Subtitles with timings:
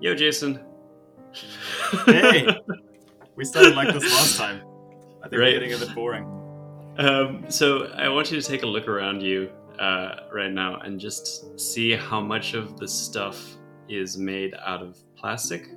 [0.00, 0.60] Yo, Jason.
[2.06, 2.46] Hey,
[3.36, 4.62] we started like this last time.
[5.22, 5.54] I think Right.
[5.54, 6.24] we're getting a bit boring.
[6.98, 10.98] Um, so I want you to take a look around you uh, right now and
[10.98, 13.56] just see how much of the stuff
[13.88, 15.68] is made out of plastic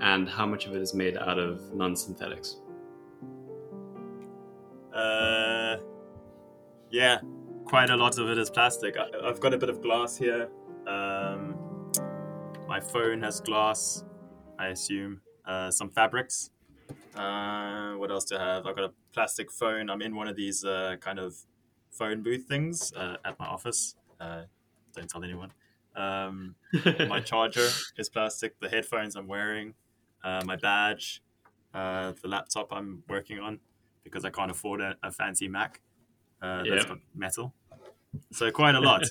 [0.00, 2.56] and how much of it is made out of non-synthetics.
[4.94, 5.76] Uh,
[6.90, 7.18] yeah,
[7.64, 8.96] quite a lot of it is plastic.
[8.96, 10.48] I, I've got a bit of glass here.
[12.78, 14.04] My phone has glass,
[14.56, 15.20] I assume.
[15.44, 16.50] Uh, some fabrics.
[17.12, 18.66] Uh, what else do I have?
[18.66, 19.90] I've got a plastic phone.
[19.90, 21.34] I'm in one of these uh, kind of
[21.90, 23.96] phone booth things uh, at my office.
[24.20, 24.42] Uh,
[24.94, 25.50] don't tell anyone.
[25.96, 26.54] Um,
[27.08, 28.60] my charger is plastic.
[28.60, 29.74] The headphones I'm wearing,
[30.22, 31.20] uh, my badge,
[31.74, 33.58] uh, the laptop I'm working on
[34.04, 35.82] because I can't afford a, a fancy Mac.
[36.40, 36.74] Uh, Yeah.
[36.76, 37.54] That's got metal.
[38.30, 39.02] So quite a lot.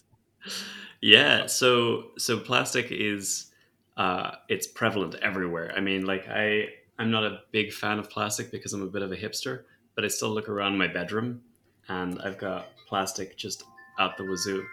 [1.01, 3.51] yeah, so so plastic is
[3.97, 5.73] uh, it's prevalent everywhere.
[5.75, 6.67] I mean, like I
[6.99, 9.63] I'm not a big fan of plastic because I'm a bit of a hipster,
[9.95, 11.41] but I still look around my bedroom
[11.89, 13.63] and I've got plastic just
[13.99, 14.63] out the wazoo.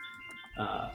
[0.58, 0.90] Uh,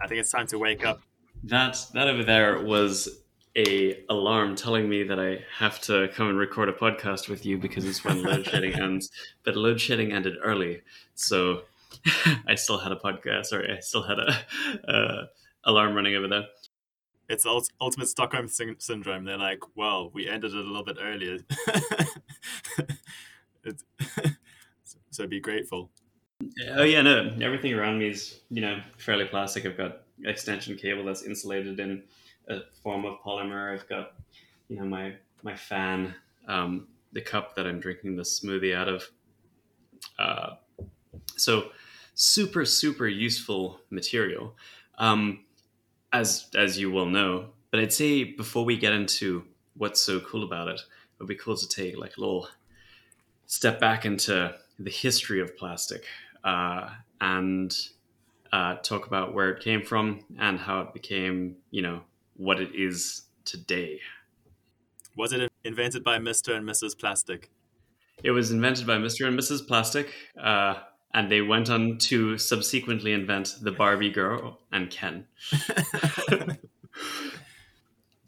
[0.00, 1.00] I think it's time to wake up.
[1.44, 3.22] That that over there was
[3.56, 7.58] a alarm telling me that I have to come and record a podcast with you
[7.58, 9.10] because it's when load shedding ends.
[9.42, 10.82] But load shedding ended early,
[11.14, 11.62] so
[12.46, 13.46] I still had a podcast.
[13.46, 14.46] Sorry, I still had a
[14.88, 15.26] uh,
[15.64, 16.44] alarm running over there.
[17.28, 19.24] It's ultimate Stockholm syn- syndrome.
[19.24, 21.38] They're like, well, we ended it a little bit earlier.
[25.18, 25.90] So be grateful.
[26.76, 29.66] Oh yeah, no, everything around me is you know fairly plastic.
[29.66, 32.04] I've got extension cable that's insulated in
[32.48, 33.74] a form of polymer.
[33.74, 34.12] I've got
[34.68, 36.14] you know my my fan,
[36.46, 39.10] um, the cup that I'm drinking the smoothie out of.
[40.20, 40.50] Uh,
[41.34, 41.70] so
[42.20, 44.54] super super useful material,
[44.98, 45.44] um,
[46.12, 47.46] as as you will know.
[47.70, 51.36] But I'd say before we get into what's so cool about it, it would be
[51.36, 52.48] cool to take like a little
[53.46, 56.04] step back into the history of plastic
[56.42, 56.90] uh,
[57.20, 57.76] and
[58.52, 62.00] uh, talk about where it came from and how it became, you know,
[62.36, 64.00] what it is today.
[65.16, 66.54] Was it invented by Mr.
[66.56, 66.98] and Mrs.
[66.98, 67.50] Plastic?
[68.24, 69.26] It was invented by Mr.
[69.26, 69.66] and Mrs.
[69.66, 70.74] Plastic, uh,
[71.14, 75.26] and they went on to subsequently invent the Barbie girl and Ken.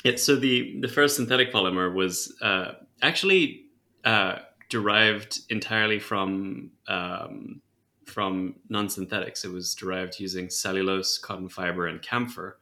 [0.04, 3.66] Yeah, so the, the first synthetic polymer was uh, actually
[4.04, 4.36] uh,
[4.68, 7.60] derived entirely from um,
[8.06, 9.44] from non-synthetics.
[9.44, 12.58] It was derived using cellulose, cotton fiber, and camphor,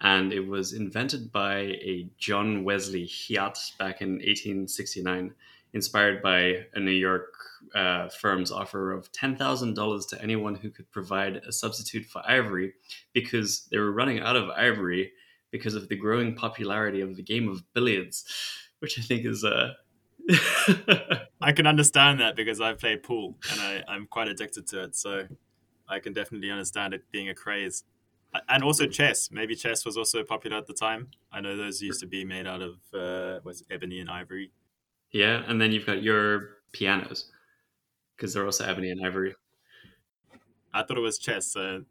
[0.00, 5.34] and it was invented by a John Wesley Hyatt back in 1869,
[5.76, 6.38] inspired by
[6.74, 7.32] a New York
[7.74, 12.22] uh, firm's offer of ten thousand dollars to anyone who could provide a substitute for
[12.28, 12.72] ivory,
[13.12, 15.12] because they were running out of ivory
[15.52, 18.24] because of the growing popularity of the game of billiards,
[18.80, 19.74] which I think is uh
[21.40, 24.96] I can understand that because I play pool and I, I'm quite addicted to it.
[24.96, 25.26] So
[25.88, 27.84] I can definitely understand it being a craze.
[28.48, 29.30] And also chess.
[29.30, 31.08] Maybe chess was also popular at the time.
[31.32, 34.50] I know those used to be made out of uh, was ebony and ivory.
[35.12, 37.30] Yeah, and then you've got your pianos
[38.16, 39.34] because they're also ebony and ivory.
[40.72, 41.46] I thought it was chess.
[41.46, 41.84] So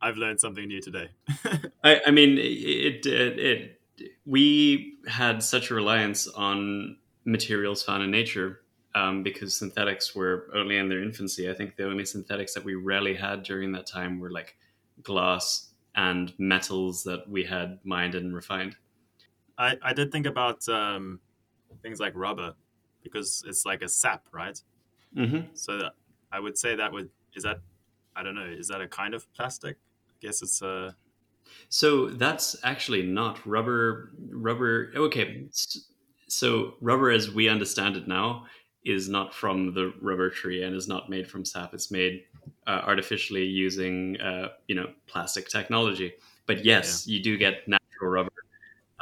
[0.00, 1.10] I've learned something new today.
[1.84, 3.80] I, I mean, it, it, it,
[4.26, 8.60] we had such a reliance on materials found in nature
[8.94, 11.48] um, because synthetics were only in their infancy.
[11.48, 14.56] I think the only synthetics that we rarely had during that time were like
[15.02, 18.76] glass and metals that we had mined and refined.
[19.58, 21.20] I, I did think about um,
[21.82, 22.54] things like rubber
[23.02, 24.60] because it's like a sap, right?
[25.16, 25.48] Mm-hmm.
[25.54, 25.92] So that,
[26.30, 27.60] I would say that would is that
[28.16, 29.76] I don't know is that a kind of plastic?
[30.08, 30.94] I guess it's a
[31.68, 34.12] So that's actually not rubber.
[34.30, 34.92] Rubber.
[34.96, 35.46] Okay.
[36.28, 38.46] So rubber, as we understand it now,
[38.84, 41.74] is not from the rubber tree and is not made from sap.
[41.74, 42.24] It's made
[42.66, 46.14] uh, artificially using, uh, you know, plastic technology.
[46.46, 48.32] But yes, you do get natural rubber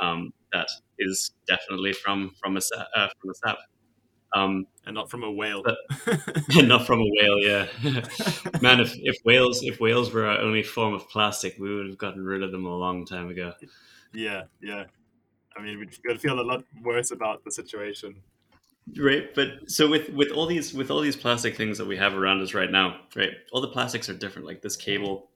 [0.01, 2.61] um, that is definitely from from a
[2.97, 3.59] uh, from a sap.
[4.35, 5.63] Um, and not from a whale.
[5.65, 5.79] But-
[6.65, 7.67] not from a whale, yeah.
[8.61, 11.99] Man, if, if whales if whales were our only form of plastic, we would have
[11.99, 13.53] gotten rid of them a long time ago.
[14.13, 14.85] yeah, yeah.
[15.57, 18.23] I mean, we'd feel a lot worse about the situation.
[18.97, 22.15] Right, but so with with all these with all these plastic things that we have
[22.15, 23.31] around us right now, right?
[23.53, 24.47] All the plastics are different.
[24.47, 25.31] Like this cable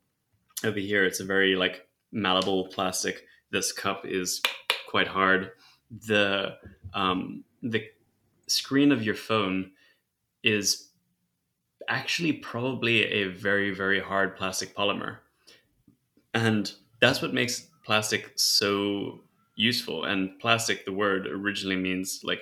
[0.65, 3.25] over here, it's a very like malleable plastic.
[3.51, 4.41] This cup is
[4.89, 5.51] quite hard.
[6.07, 6.57] The
[6.95, 7.85] um, the
[8.55, 9.73] screen of your phone
[10.43, 10.91] is
[11.89, 15.19] actually probably a very, very hard plastic polymer.
[16.33, 19.21] And that's what makes plastic so
[19.57, 20.05] useful.
[20.05, 22.41] And plastic, the word originally means like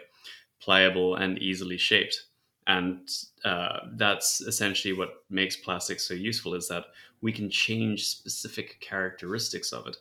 [0.60, 2.22] pliable and easily shaped.
[2.66, 3.08] And
[3.44, 6.84] uh, that's essentially what makes plastic so useful is that
[7.20, 9.96] we can change specific characteristics of it.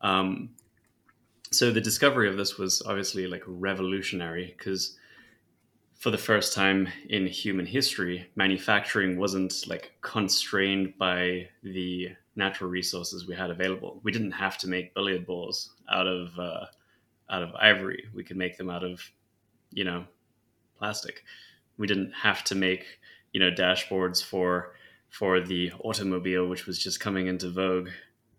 [0.00, 0.50] Um,
[1.50, 4.96] so the discovery of this was obviously like revolutionary because
[5.98, 13.26] for the first time in human history, manufacturing wasn't like constrained by the natural resources
[13.26, 14.00] we had available.
[14.02, 16.66] We didn't have to make billiard balls out of uh,
[17.30, 18.04] out of ivory.
[18.14, 19.00] We could make them out of,
[19.70, 20.04] you know,
[20.78, 21.24] plastic.
[21.78, 22.84] We didn't have to make,
[23.32, 24.74] you know, dashboards for
[25.08, 27.88] for the automobile, which was just coming into vogue,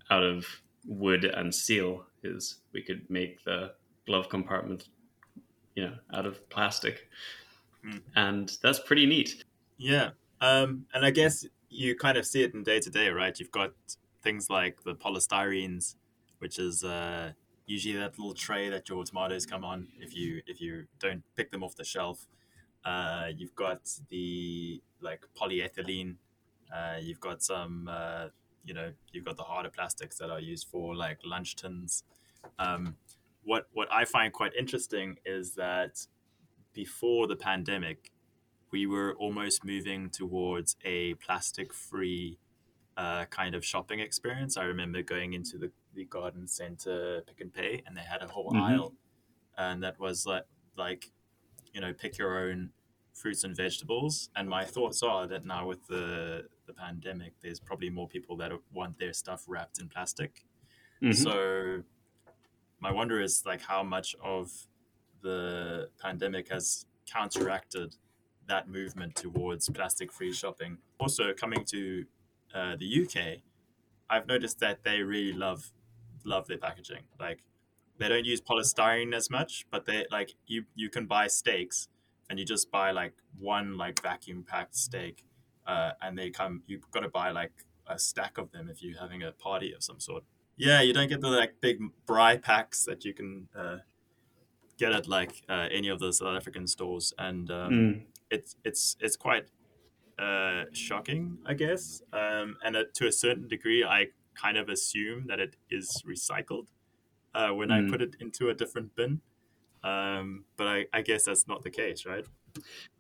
[0.10, 0.46] out of
[0.86, 2.06] wood and steel.
[2.24, 3.74] Is we could make the
[4.06, 4.90] glove compartment,
[5.76, 7.08] you know, out of plastic,
[7.86, 8.02] mm.
[8.16, 9.44] and that's pretty neat.
[9.78, 10.12] Yeah,
[10.42, 13.38] um, and I guess you kind of see it in day to day, right?
[13.40, 13.72] You've got
[14.24, 15.96] things like the polystyrenes,
[16.40, 17.32] which is uh,
[17.66, 21.52] usually that little tray that your tomatoes come on if you if you don't pick
[21.52, 22.28] them off the shelf.
[22.84, 26.16] Uh, you've got the like polyethylene.
[26.74, 28.28] Uh, you've got some, uh,
[28.64, 32.04] you know, you've got the harder plastics that are used for like lunch tins.
[32.60, 32.96] Um,
[33.44, 36.06] what what I find quite interesting is that
[36.76, 38.12] before the pandemic,
[38.72, 42.38] we were almost moving towards a plastic free
[42.98, 44.58] uh, kind of shopping experience.
[44.58, 48.28] I remember going into the, the garden center Pick n Pay and they had a
[48.28, 48.62] whole mm-hmm.
[48.62, 48.94] aisle
[49.58, 50.44] and that was like,
[50.78, 51.12] like,
[51.74, 52.72] you know, pick your own
[53.14, 54.30] fruits and vegetables.
[54.36, 58.52] And my thoughts are that now with the, the pandemic, there's probably more people that
[58.74, 60.44] want their stuff wrapped in plastic.
[61.02, 61.14] Mm-hmm.
[61.14, 61.84] So
[62.80, 64.52] my wonder is like how much of
[65.26, 67.96] the pandemic has counteracted
[68.48, 70.78] that movement towards plastic free shopping.
[71.00, 72.06] Also, coming to
[72.54, 73.42] uh, the UK,
[74.08, 75.72] I've noticed that they really love
[76.24, 77.04] love their packaging.
[77.20, 77.44] Like
[77.98, 81.88] they don't use polystyrene as much, but they like you you can buy steaks
[82.30, 85.26] and you just buy like one like vacuum packed steak,
[85.66, 86.62] uh, and they come.
[86.68, 89.84] You've got to buy like a stack of them if you're having a party of
[89.84, 90.24] some sort.
[90.56, 93.78] Yeah, you don't get the like big braai packs that you can uh,
[94.78, 98.98] get at like uh, any of the South African stores, and um, mm it's it's
[99.00, 99.48] it's quite
[100.20, 102.02] uh, shocking, I guess.
[102.14, 106.68] Um, and to a certain degree, I kind of assume that it is recycled
[107.34, 107.88] uh, when mm.
[107.88, 109.22] I put it into a different bin.
[109.84, 112.26] Um, but I, I guess that's not the case, right?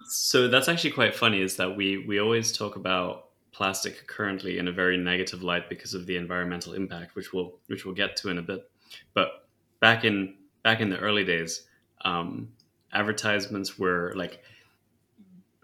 [0.07, 1.41] So that's actually quite funny.
[1.41, 5.93] Is that we we always talk about plastic currently in a very negative light because
[5.93, 8.69] of the environmental impact, which we'll which we'll get to in a bit.
[9.13, 9.47] But
[9.79, 10.35] back in
[10.65, 11.67] back in the early days,
[12.03, 12.49] um,
[12.91, 14.41] advertisements were like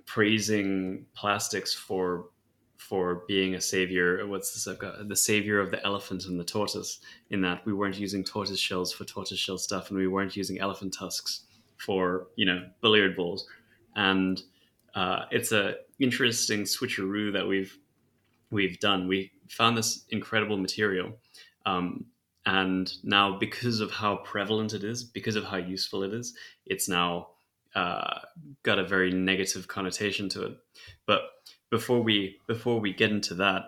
[0.06, 2.30] praising plastics for
[2.77, 4.25] for being a savior.
[4.27, 4.68] What's this?
[4.68, 7.00] I've got the savior of the elephant and the tortoise.
[7.31, 10.59] In that we weren't using tortoise shells for tortoise shell stuff, and we weren't using
[10.59, 11.45] elephant tusks
[11.77, 13.48] for you know billiard balls.
[13.95, 14.42] And
[14.94, 17.75] uh, it's a interesting switcheroo that we've
[18.51, 19.07] we've done.
[19.07, 21.18] We found this incredible material.
[21.65, 22.06] Um,
[22.45, 26.33] and now, because of how prevalent it is, because of how useful it is,
[26.65, 27.27] it's now
[27.75, 28.19] uh,
[28.63, 30.57] got a very negative connotation to it.
[31.05, 31.21] But
[31.69, 33.63] before we before we get into that,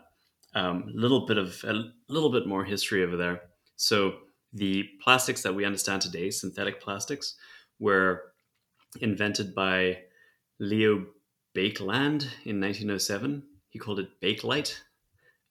[0.55, 3.41] a um, little bit of a little bit more history over there.
[3.75, 4.15] So
[4.53, 7.35] the plastics that we understand today, synthetic plastics,
[7.79, 8.23] were
[9.01, 9.99] invented by
[10.59, 11.05] Leo
[11.55, 13.43] Baekeland in 1907.
[13.69, 14.79] He called it Bakelite,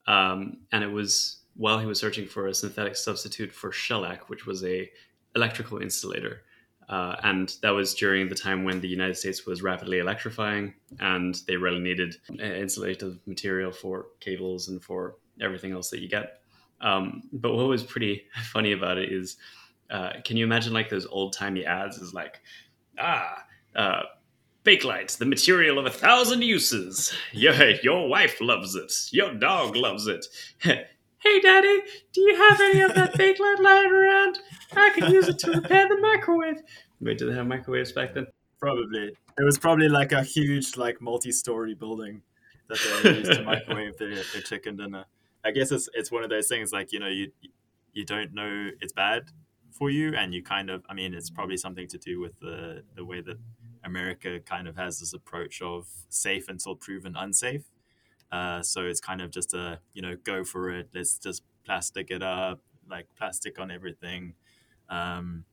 [0.07, 4.47] um, and it was while he was searching for a synthetic substitute for shellac, which
[4.47, 4.91] was a
[5.35, 6.43] electrical insulator.
[6.89, 11.41] Uh, and that was during the time when the United States was rapidly electrifying, and
[11.47, 16.41] they really needed insulative material for cables and for everything else that you get.
[16.81, 19.37] Um, but what was pretty funny about it is,
[19.91, 21.99] uh, can you imagine like those old timey ads?
[21.99, 22.41] Is like,
[22.99, 23.45] ah,
[23.75, 24.03] uh,
[24.65, 27.13] Bakelite, the material of a thousand uses.
[27.33, 28.93] Your, your wife loves it.
[29.11, 30.27] Your dog loves it.
[31.23, 34.39] Hey, Daddy, do you have any of that Bakelite lying around?
[34.75, 36.63] I could use it to repair the microwave.
[37.01, 38.27] Wait, did they have microwaves back then?
[38.59, 39.13] Probably.
[39.39, 42.23] It was probably like a huge, like, multi-story building
[42.69, 45.05] that they used to microwave their, their chicken dinner.
[45.45, 47.33] I guess it's it's one of those things like you know you
[47.93, 49.25] you don't know it's bad
[49.71, 52.85] for you, and you kind of I mean it's probably something to do with the
[52.95, 53.39] the way that
[53.85, 57.65] America kind of has this approach of safe until proven unsafe
[58.33, 60.89] uh, so it's kind of just a you know go for it.
[60.95, 62.61] Let's just plastic it up,
[62.91, 64.35] like plastic on everything.
[64.89, 65.45] Um,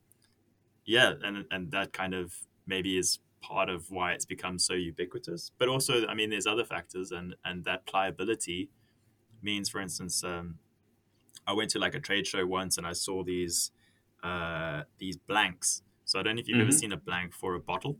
[0.84, 2.34] yeah, and and that kind of
[2.66, 5.52] maybe is part of why it's become so ubiquitous.
[5.58, 8.70] But also, I mean, there's other factors, and and that pliability
[9.42, 10.56] means, for instance, um,
[11.46, 13.72] I went to like a trade show once, and I saw these
[14.22, 15.82] uh, these blanks.
[16.06, 16.68] So I don't know if you've mm-hmm.
[16.68, 17.96] ever seen a blank for a bottle.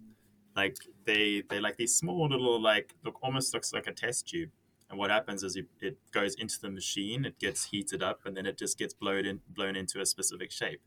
[0.56, 4.50] Like they they like these small little like look almost looks like a test tube.
[4.90, 8.44] And what happens is it goes into the machine, it gets heated up, and then
[8.44, 10.82] it just gets blown in, blown into a specific shape.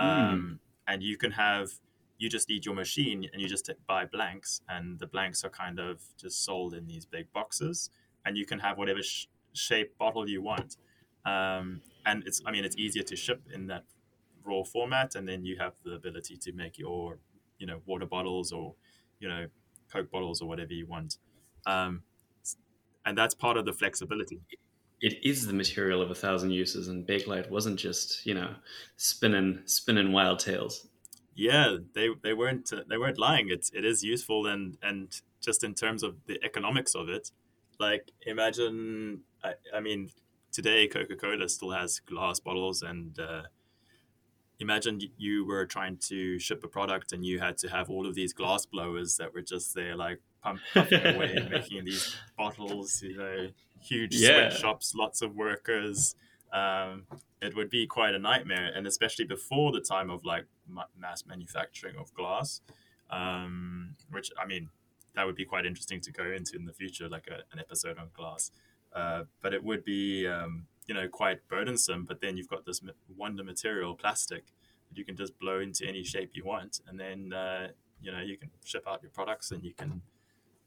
[0.00, 0.32] Mm.
[0.32, 1.72] Um, and you can have
[2.18, 5.78] you just need your machine and you just buy blanks and the blanks are kind
[5.78, 7.90] of just sold in these big boxes
[8.24, 10.76] and you can have whatever sh- shape bottle you want
[11.26, 13.84] um, and it's i mean it's easier to ship in that
[14.44, 17.18] raw format and then you have the ability to make your
[17.58, 18.74] you know water bottles or
[19.18, 19.46] you know
[19.92, 21.18] coke bottles or whatever you want
[21.66, 22.02] um,
[23.06, 24.40] and that's part of the flexibility
[25.00, 28.54] it is the material of a thousand uses and bakelite wasn't just you know
[28.96, 30.88] spinning spinning wild tales
[31.34, 33.48] yeah, they they weren't uh, they weren't lying.
[33.50, 37.30] It's it is useful and and just in terms of the economics of it,
[37.80, 40.10] like imagine I, I mean
[40.52, 43.18] today Coca Cola still has glass bottles and.
[43.18, 43.42] Uh,
[44.60, 48.14] imagine you were trying to ship a product and you had to have all of
[48.14, 53.48] these glass blowers that were just there like pumping away making these bottles you know
[53.80, 54.48] huge yeah.
[54.48, 56.14] sweatshops lots of workers
[56.52, 57.04] um,
[57.42, 60.46] it would be quite a nightmare and especially before the time of like
[60.98, 62.60] mass manufacturing of glass
[63.10, 64.68] um, which i mean
[65.14, 67.98] that would be quite interesting to go into in the future like a, an episode
[67.98, 68.50] on glass
[68.94, 72.80] uh, but it would be um, you know quite burdensome but then you've got this
[73.16, 74.44] wonder material plastic
[74.88, 77.68] that you can just blow into any shape you want and then uh,
[78.00, 80.02] you know you can ship out your products and you can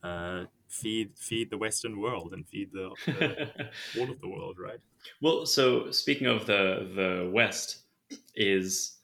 [0.08, 4.80] uh, feed feed the Western world and feed the, the all of the world, right?
[5.22, 7.80] Well, so speaking of the the West,
[8.36, 8.98] is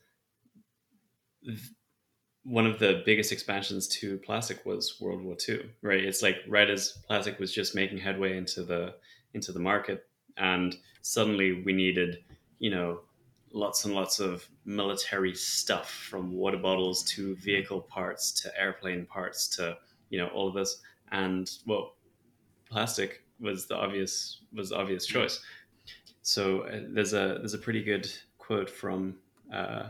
[2.43, 6.03] one of the biggest expansions to plastic was World War II, right?
[6.03, 8.95] It's like right as plastic was just making headway into the
[9.33, 10.05] into the market,
[10.37, 12.23] and suddenly we needed,
[12.59, 13.01] you know,
[13.51, 19.47] lots and lots of military stuff from water bottles to vehicle parts to airplane parts
[19.47, 19.77] to
[20.09, 20.81] you know all of this
[21.13, 21.95] and well
[22.69, 25.39] plastic was the obvious was the obvious choice
[26.21, 29.15] so uh, there's a there's a pretty good quote from
[29.53, 29.89] uh,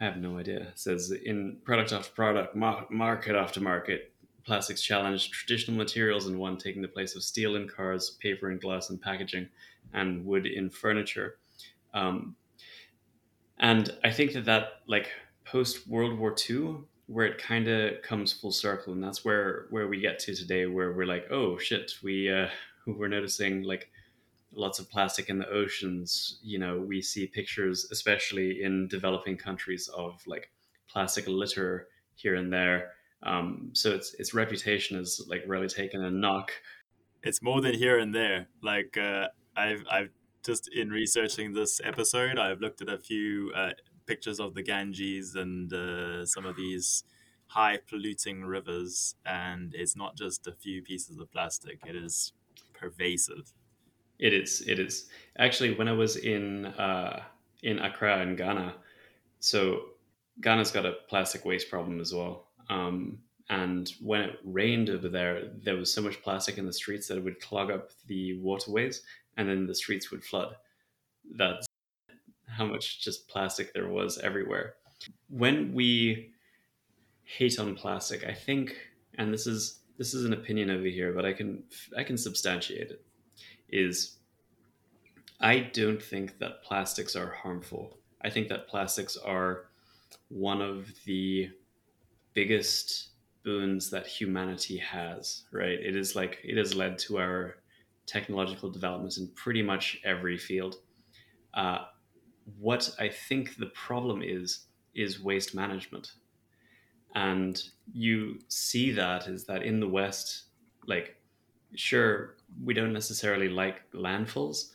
[0.00, 0.60] I have no idea.
[0.60, 4.12] It says in product after product, market after market,
[4.44, 8.60] plastics challenge traditional materials and one taking the place of steel in cars, paper and
[8.60, 9.48] glass in packaging,
[9.94, 11.38] and wood in furniture.
[11.94, 12.36] Um,
[13.58, 15.08] and I think that that like
[15.44, 19.86] post World War II, where it kind of comes full circle and that's where where
[19.86, 22.48] we get to today where we're like oh shit we uh
[22.86, 23.90] we're noticing like
[24.52, 26.38] lots of plastic in the oceans.
[26.42, 30.50] You know we see pictures especially in developing countries of like
[30.88, 32.92] plastic litter here and there.
[33.22, 36.50] Um so its its reputation is like really taken a knock.
[37.22, 38.48] It's more than here and there.
[38.62, 40.10] Like uh i've i've
[40.44, 43.70] just in researching this episode i've looked at a few uh,
[44.06, 47.04] pictures of the Ganges and uh, some of these
[47.48, 52.32] high polluting rivers, and it's not just a few pieces of plastic; it is
[52.74, 53.52] pervasive.
[54.18, 54.62] It is.
[54.66, 55.08] It is
[55.38, 57.22] actually when I was in uh,
[57.62, 58.74] in Accra in Ghana.
[59.40, 59.90] So
[60.40, 62.48] Ghana's got a plastic waste problem as well.
[62.68, 67.06] Um, and when it rained over there, there was so much plastic in the streets
[67.08, 69.02] that it would clog up the waterways,
[69.36, 70.56] and then the streets would flood.
[71.36, 71.65] That's
[72.56, 74.74] how much just plastic there was everywhere.
[75.28, 76.30] When we
[77.24, 78.76] hate on plastic, I think,
[79.18, 81.64] and this is this is an opinion over here, but I can
[81.96, 83.04] I can substantiate it.
[83.68, 84.18] Is
[85.40, 87.98] I don't think that plastics are harmful.
[88.22, 89.66] I think that plastics are
[90.28, 91.50] one of the
[92.32, 93.10] biggest
[93.44, 95.78] boons that humanity has, right?
[95.78, 97.56] It is like it has led to our
[98.06, 100.76] technological developments in pretty much every field.
[101.54, 101.84] Uh,
[102.58, 106.12] what I think the problem is is waste management.
[107.14, 107.62] And
[107.92, 110.44] you see that is that in the West,
[110.86, 111.16] like,
[111.74, 114.70] sure, we don't necessarily like landfills,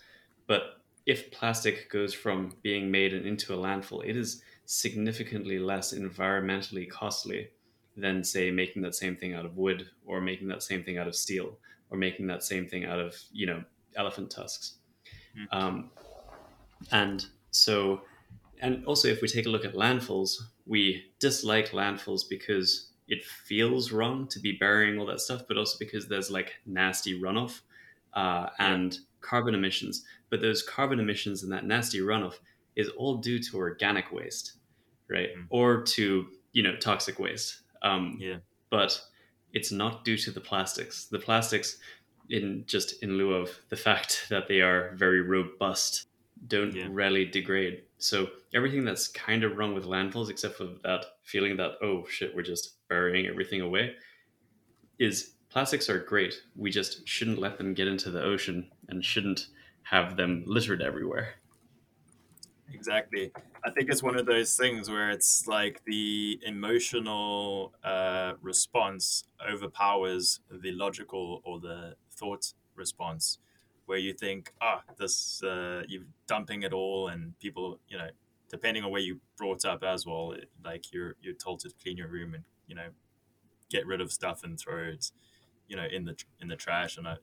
[0.47, 5.93] but if plastic goes from being made and into a landfill, it is significantly less
[5.93, 7.49] environmentally costly
[7.97, 11.07] than, say, making that same thing out of wood or making that same thing out
[11.07, 11.57] of steel
[11.89, 13.63] or making that same thing out of, you know,
[13.95, 14.75] elephant tusks.
[15.37, 15.47] Mm.
[15.51, 15.91] Um,
[16.91, 18.01] and so,
[18.61, 23.91] and also if we take a look at landfills, we dislike landfills because it feels
[23.91, 27.61] wrong to be burying all that stuff, but also because there's like nasty runoff
[28.13, 30.05] uh, and carbon emissions.
[30.29, 32.35] But those carbon emissions and that nasty runoff
[32.75, 34.53] is all due to organic waste,
[35.09, 35.29] right?
[35.37, 35.45] Mm.
[35.49, 37.61] Or to you know toxic waste.
[37.83, 38.37] Um, yeah.
[38.69, 39.01] but
[39.53, 41.05] it's not due to the plastics.
[41.05, 41.77] The plastics,
[42.29, 46.07] in just in lieu of the fact that they are very robust,
[46.47, 46.87] don't Yeah.
[46.89, 47.83] really degrade.
[47.97, 52.35] So everything that's kind of wrong with landfills, except for that feeling that oh shit,
[52.35, 53.95] we're just burying everything away,
[54.99, 56.43] is plastics are great.
[56.55, 59.47] We just shouldn't let them get into the ocean and shouldn't
[59.83, 61.35] have them littered everywhere.
[62.73, 63.31] Exactly.
[63.65, 70.39] I think it's one of those things where it's like the emotional uh, response overpowers
[70.49, 73.39] the logical or the thought response,
[73.85, 78.09] where you think, ah, this, uh, you're dumping it all, and people, you know,
[78.49, 81.97] depending on where you brought up as well, it, like you're you're told to clean
[81.97, 82.89] your room and you know
[83.69, 85.11] get rid of stuff and throw it,
[85.67, 86.97] you know, in the in the trash.
[86.97, 87.15] And I,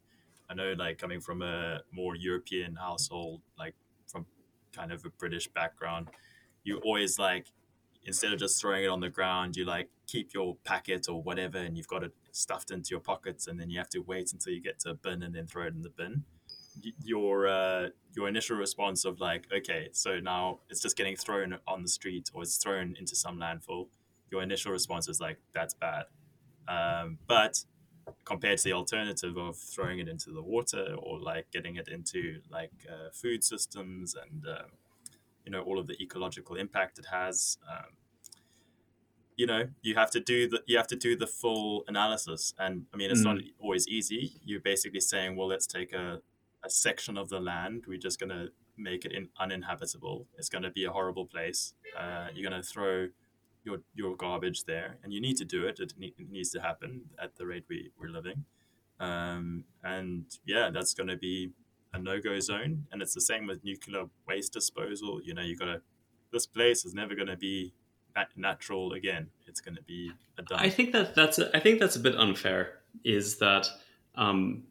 [0.50, 3.75] I know like coming from a more European household, like
[4.07, 4.27] from
[4.73, 6.09] kind of a British background,
[6.65, 7.47] you always like
[8.05, 11.59] instead of just throwing it on the ground, you like keep your packet or whatever,
[11.59, 14.53] and you've got it stuffed into your pockets, and then you have to wait until
[14.53, 16.25] you get to a bin and then throw it in the bin.
[17.02, 21.82] Your uh, your initial response of like, okay, so now it's just getting thrown on
[21.82, 23.88] the street or it's thrown into some landfill.
[24.30, 26.04] Your initial response is like, that's bad.
[26.68, 27.64] Um, but
[28.25, 32.40] compared to the alternative of throwing it into the water or like getting it into
[32.50, 34.66] like uh, food systems and um,
[35.44, 37.92] you know all of the ecological impact it has um,
[39.37, 42.85] you know you have to do the you have to do the full analysis and
[42.92, 46.20] i mean it's not always easy you're basically saying well let's take a,
[46.65, 50.62] a section of the land we're just going to make it in, uninhabitable it's going
[50.62, 53.09] to be a horrible place uh, you're going to throw
[53.69, 55.79] your your garbage there, and you need to do it.
[55.79, 58.45] It, ne- it needs to happen at the rate we, we're living,
[58.99, 61.50] um, and yeah, that's going to be
[61.93, 62.87] a no go zone.
[62.91, 65.21] And it's the same with nuclear waste disposal.
[65.23, 65.81] You know, you got to
[66.33, 67.75] this place is never going to be
[68.17, 69.29] nat- natural again.
[69.47, 70.61] It's going to be a dump.
[70.61, 72.81] I think that that's a, I think that's a bit unfair.
[73.05, 73.69] Is that
[74.15, 74.65] um,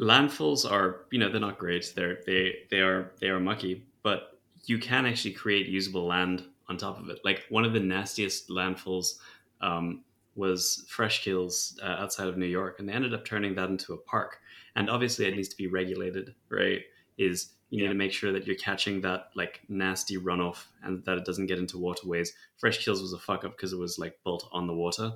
[0.00, 1.92] landfills are you know they're not great.
[1.94, 6.76] They're they they are they are mucky, but you can actually create usable land on
[6.76, 7.18] top of it.
[7.24, 9.18] Like one of the nastiest landfills
[9.60, 10.04] um,
[10.36, 13.92] was Fresh Kills uh, outside of New York, and they ended up turning that into
[13.92, 14.40] a park.
[14.76, 16.82] And obviously, it needs to be regulated, right?
[17.18, 17.88] Is you need Yeah.
[17.88, 21.58] to make sure that you're catching that like nasty runoff and that it doesn't get
[21.58, 22.32] into waterways.
[22.56, 25.12] Fresh Kills was a fuck up because it was like built on the water.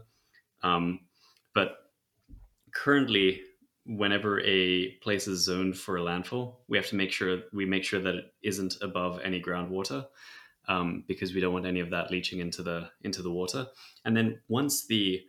[0.63, 1.01] Um,
[1.55, 1.91] but
[2.73, 3.43] currently,
[3.87, 7.85] whenever a place is zoned for a landfill, we have to make sure we make
[7.85, 10.07] sure that it isn't above any groundwater
[10.69, 13.67] um, because we don't want any of that leaching into the into the water.
[14.05, 15.23] And then once the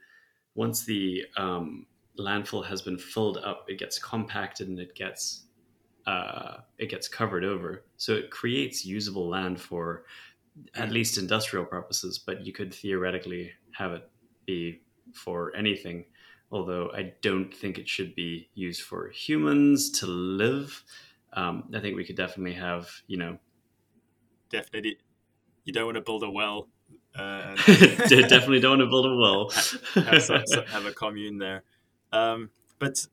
[0.55, 1.85] once the um,
[2.17, 5.45] landfill has been filled up, it gets compacted and it gets
[6.07, 7.83] uh, it gets covered over.
[7.97, 10.05] So it creates usable land for
[10.75, 12.19] at least industrial purposes.
[12.19, 14.09] But you could theoretically have it
[14.45, 14.81] be
[15.13, 16.05] for anything.
[16.51, 20.83] Although I don't think it should be used for humans to live.
[21.33, 23.39] Um, I think we could definitely have, you know,
[24.49, 24.99] Definitely,
[25.63, 26.69] you don't want to build a well.
[27.15, 27.55] Uh,
[28.07, 29.49] definitely don't want to build a well.
[29.95, 31.63] have, have a commune there.
[32.13, 33.05] Um, but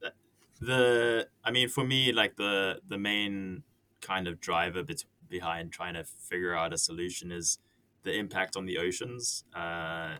[0.61, 3.63] the, I mean, for me, like the the main
[4.01, 7.59] kind of driver bet- behind trying to figure out a solution is
[8.03, 9.45] the impact on the oceans.
[9.55, 10.17] Uh,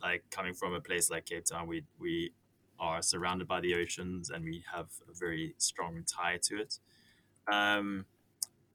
[0.00, 2.32] like coming from a place like Cape Town, we we
[2.82, 6.78] are surrounded by the oceans and we have a very strong tie to it.
[7.50, 8.06] Um,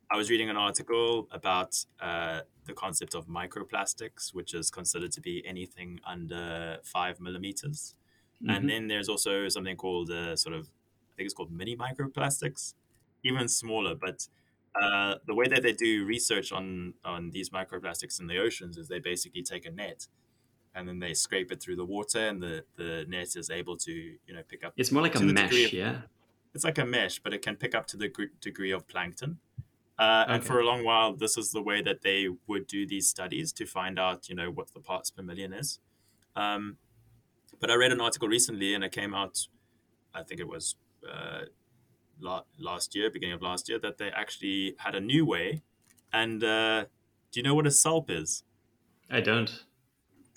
[0.09, 5.21] I was reading an article about uh, the concept of microplastics, which is considered to
[5.21, 7.95] be anything under five millimeters.
[8.41, 8.55] Mhm.
[8.55, 10.63] And then there's also something called uh, sort of,
[11.11, 12.75] I think it's called mini microplastics,
[13.23, 13.95] even smaller.
[13.95, 14.29] But
[14.81, 18.87] uh, the way that they do research on on these microplastics in the oceans is
[18.87, 20.07] they basically take a net
[20.77, 23.91] and then they scrape it through the water, and the, the net is able to
[24.27, 24.73] you know pick up.
[24.77, 26.01] It's more like a mesh, of- yeah.
[26.55, 29.39] It's like a mesh, but it can pick up to the gr- degree of plankton.
[29.99, 33.07] Uh, And for a long while, this is the way that they would do these
[33.09, 35.79] studies to find out, you know, what the parts per million is.
[36.35, 36.77] Um,
[37.59, 39.47] but I read an article recently, and it came out,
[40.13, 40.75] I think it was
[41.07, 41.41] uh,
[42.19, 45.61] la- last year, beginning of last year, that they actually had a new way.
[46.13, 46.85] And uh,
[47.31, 48.43] do you know what a salp is?
[49.09, 49.63] I don't.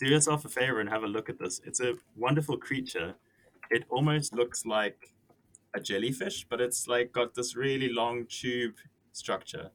[0.01, 1.61] Do yourself a favor and have a look at this.
[1.63, 3.17] It's a wonderful creature.
[3.71, 5.13] It almost looks like
[5.75, 8.77] a jellyfish, but it's like got this really long tube
[9.13, 9.73] structure,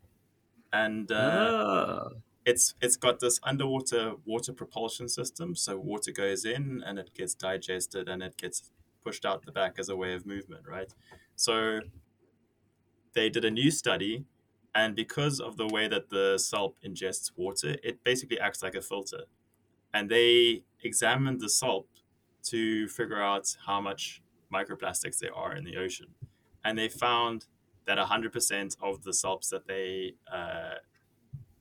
[0.73, 2.09] and uh, oh.
[2.43, 5.55] it's it's got this underwater water propulsion system.
[5.55, 8.71] So water goes in and it gets digested and it gets
[9.03, 10.91] pushed out the back as a way of movement, right?
[11.35, 11.81] So
[13.13, 14.25] they did a new study,
[14.73, 18.81] and because of the way that the salp ingests water, it basically acts like a
[18.81, 19.25] filter.
[19.95, 21.87] And they examined the salp
[22.51, 24.21] to figure out how much
[24.53, 26.07] microplastics there are in the ocean.
[26.65, 27.45] And they found
[27.87, 30.75] that 100% of the salps that they uh,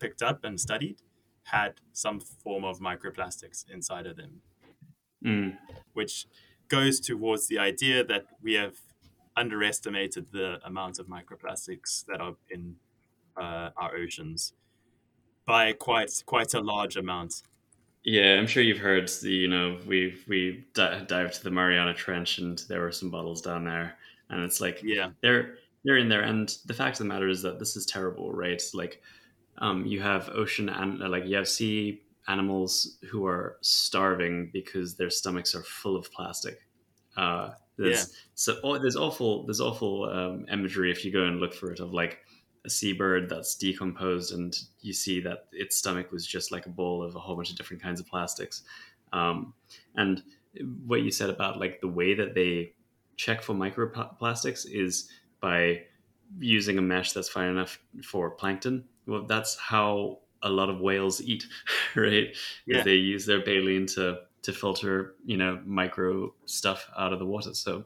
[0.01, 0.99] picked up and studied
[1.45, 4.43] had some form of microplastics inside of them,
[5.25, 5.57] Mm.
[5.95, 6.27] which
[6.69, 8.77] goes towards the idea that we have
[9.37, 12.77] underestimated the amount of microplastics that are in
[13.37, 14.53] uh, our oceans
[15.47, 17.43] by quite quite a large amount.
[18.05, 21.95] Yeah, I'm sure you've heard the, you know, we we di- dived to the Mariana
[21.95, 23.97] Trench and there were some bottles down there,
[24.29, 27.43] and it's like Yeah, they're they're in there, and the fact of the matter is
[27.43, 28.63] that this is terrible, right?
[28.75, 29.03] Like,
[29.59, 35.11] um, you have ocean and like you have sea animals who are starving because their
[35.11, 36.61] stomachs are full of plastic.
[37.17, 41.55] Uh, there's so oh, there's awful there's awful um, imagery if you go and look
[41.55, 42.21] for it of like
[42.65, 47.03] a seabird that's decomposed and you see that its stomach was just like a bowl
[47.03, 48.63] of a whole bunch of different kinds of plastics.
[49.13, 49.53] Um,
[49.95, 50.23] and
[50.87, 52.73] what you said about like the way that they
[53.17, 55.83] check for microplastics is by
[56.39, 58.85] using a mesh that's fine enough for plankton.
[59.07, 61.47] Well, that's how a lot of whales eat,
[61.95, 62.35] right?
[62.67, 62.83] Yeah.
[62.83, 67.55] They use their baleen to to filter, you know, micro stuff out of the water.
[67.55, 67.85] So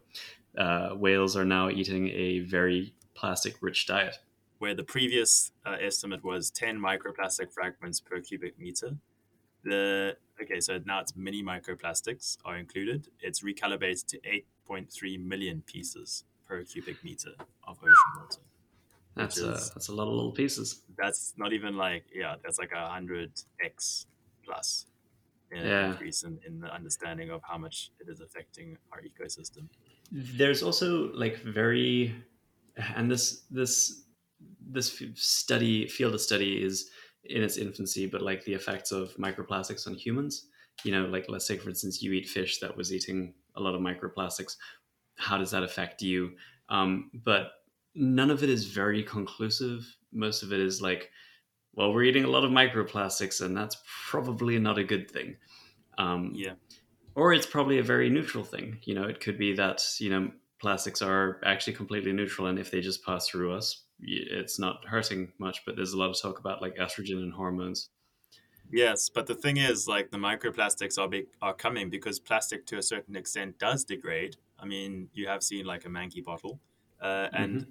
[0.56, 4.18] uh, whales are now eating a very plastic-rich diet.
[4.58, 8.96] Where the previous uh, estimate was 10 microplastic fragments per cubic meter.
[9.64, 13.08] The okay, so now it's mini microplastics are included.
[13.20, 17.32] It's recalibrated to 8.3 million pieces per cubic meter
[17.66, 18.40] of ocean water.
[19.14, 20.82] That's Which a, that's a lot of little pieces.
[20.96, 24.06] That's not even like yeah, that's like a hundred x
[24.44, 24.86] plus
[25.50, 25.90] in Yeah.
[25.90, 29.68] increase in, in the understanding of how much it is affecting our ecosystem.
[30.12, 32.14] There's also like very,
[32.96, 34.04] and this this
[34.70, 36.90] this study field of study is
[37.24, 40.46] in its infancy, but like the effects of microplastics on humans.
[40.84, 43.74] You know, like let's say for instance, you eat fish that was eating a lot
[43.74, 44.56] of microplastics.
[45.16, 46.36] How does that affect you?
[46.68, 47.50] Um, but
[47.94, 49.84] none of it is very conclusive.
[50.12, 51.10] Most of it is like,
[51.74, 53.76] well, we're eating a lot of microplastics, and that's
[54.08, 55.36] probably not a good thing.
[55.98, 56.54] Um, Yeah.
[57.16, 58.78] or it's probably a very neutral thing.
[58.84, 62.70] You know, it could be that you know plastics are actually completely neutral, and if
[62.70, 65.64] they just pass through us, it's not hurting much.
[65.64, 67.90] But there's a lot of talk about like estrogen and hormones.
[68.70, 72.78] Yes, but the thing is, like the microplastics are big, are coming because plastic to
[72.78, 74.36] a certain extent does degrade.
[74.58, 76.60] I mean, you have seen like a manky bottle,
[77.00, 77.66] uh, and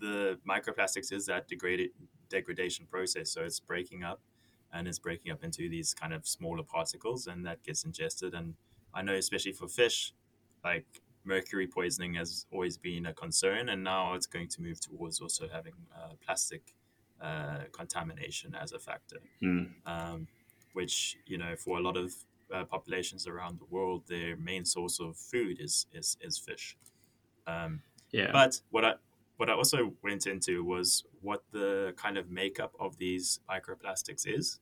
[0.00, 1.90] the microplastics is that degraded
[2.30, 3.30] degradation process.
[3.30, 4.20] So it's breaking up,
[4.72, 8.32] and it's breaking up into these kind of smaller particles, and that gets ingested.
[8.32, 8.54] And
[8.94, 10.14] I know, especially for fish,
[10.64, 10.86] like
[11.34, 15.44] mercury poisoning has always been a concern, and now it's going to move towards also
[15.48, 16.62] having uh, plastic
[17.20, 19.64] uh, contamination as a factor Hmm.
[19.86, 20.28] um,
[20.72, 22.14] which you know for a lot of
[22.54, 26.76] uh, populations around the world, their main source of food is is, is fish.
[27.46, 28.94] Um, Yeah, but what I
[29.38, 34.60] what I also went into was what the kind of makeup of these microplastics is.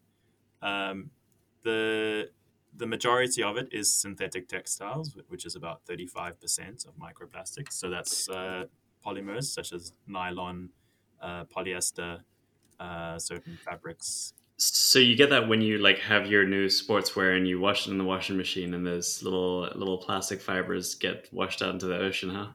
[0.62, 1.10] Um,
[1.62, 2.30] the
[2.76, 7.72] the majority of it is synthetic textiles, which is about thirty five percent of microplastics.
[7.72, 8.64] So that's uh,
[9.04, 10.70] polymers such as nylon,
[11.20, 12.20] uh, polyester,
[12.80, 17.46] uh, certain fabrics, so you get that when you like have your new sportswear and
[17.46, 21.60] you wash it in the washing machine, and those little little plastic fibers get washed
[21.60, 22.48] out into the ocean, huh?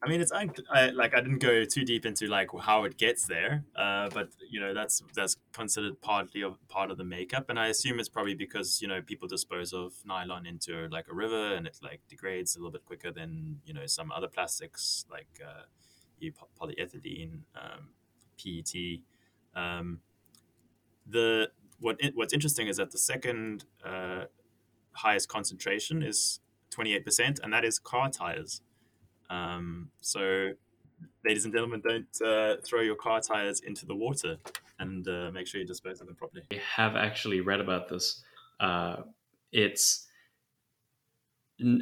[0.00, 2.96] I mean, it's un- I, like I didn't go too deep into like how it
[2.96, 7.46] gets there, uh, but you know that's that's considered partly of part of the makeup,
[7.50, 11.14] and I assume it's probably because you know people dispose of nylon into like a
[11.14, 15.04] river and it like degrades a little bit quicker than you know some other plastics
[15.10, 15.62] like uh,
[16.60, 17.88] polyethylene, um,
[18.38, 19.00] PET.
[19.54, 20.00] Um,
[21.06, 24.24] the what what's interesting is that the second uh,
[24.92, 28.62] highest concentration is twenty eight percent, and that is car tires.
[29.30, 30.50] Um, so,
[31.24, 34.36] ladies and gentlemen, don't uh, throw your car tires into the water
[34.78, 36.44] and uh, make sure you dispose of them properly.
[36.52, 38.22] I have actually read about this.
[38.60, 38.96] Uh,
[39.52, 40.06] it's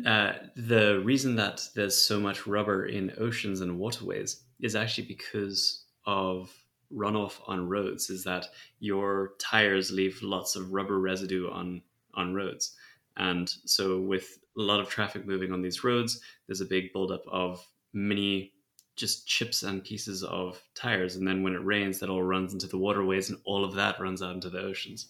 [0.07, 5.85] uh, the reason that there's so much rubber in oceans and waterways is actually because
[6.07, 6.51] of
[6.95, 8.09] runoff on roads.
[8.09, 8.47] Is that
[8.81, 11.83] your tires leave lots of rubber residue on
[12.15, 12.75] on roads,
[13.19, 17.23] and so with a lot of traffic moving on these roads, there's a big buildup
[17.29, 18.53] of mini
[18.97, 22.67] just chips and pieces of tires and then when it rains that all runs into
[22.67, 25.09] the waterways and all of that runs out into the oceans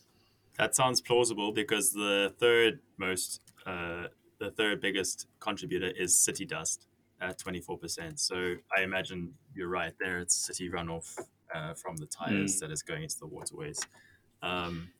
[0.58, 4.04] That sounds plausible because the third most, uh,
[4.38, 6.86] the third biggest contributor is city dust
[7.20, 8.20] at twenty four percent.
[8.20, 10.18] So I imagine you're right there.
[10.18, 11.18] It's city runoff
[11.54, 13.80] uh, from the tires that is going into the waterways.
[14.42, 14.90] Um,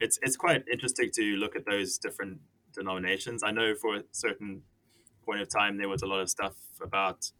[0.00, 2.40] it's it's quite interesting to look at those different
[2.76, 3.42] denominations.
[3.42, 4.62] I know for a certain
[5.24, 7.30] point of time there was a lot of stuff about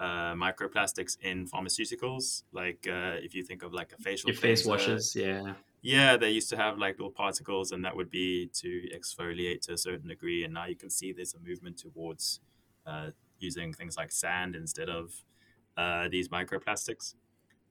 [0.00, 2.42] uh, microplastics in pharmaceuticals.
[2.52, 5.54] Like uh, if you think of like a facial Your face washes, yeah.
[5.82, 9.74] yeah, they used to have like little particles, and that would be to exfoliate to
[9.74, 10.44] a certain degree.
[10.44, 12.40] And now you can see there's a movement towards
[12.86, 15.12] uh, using things like sand instead of
[15.76, 17.14] uh, these microplastics.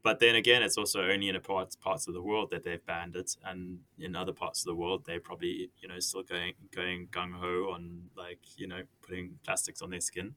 [0.05, 3.15] But then again, it's also only in parts parts of the world that they've banned
[3.15, 7.07] it, and in other parts of the world, they're probably you know still going going
[7.07, 10.35] gung ho on like you know putting plastics on their skin.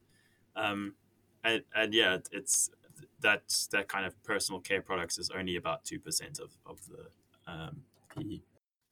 [0.57, 0.94] Um,
[1.44, 2.70] and, and yeah, it's
[3.20, 7.52] that that kind of personal care products is only about two percent of of the
[7.52, 7.83] um,
[8.16, 8.40] the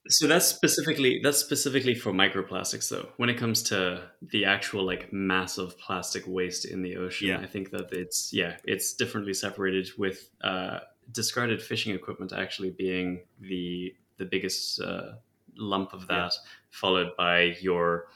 [0.08, 3.08] So that's specifically that's specifically for microplastics though.
[3.16, 7.38] When it comes to the actual like massive plastic waste in the ocean, Yeah.
[7.38, 10.80] I think that it's yeah, it's differently separated with uh,
[11.12, 15.12] discarded fishing equipment actually being the the biggest uh,
[15.56, 16.32] lump of that,
[16.70, 18.06] followed by your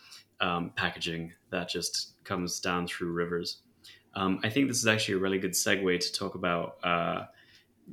[0.41, 3.63] um, packaging that just comes down through rivers.
[4.15, 7.25] Um, I think this is actually a really good segue to talk about uh,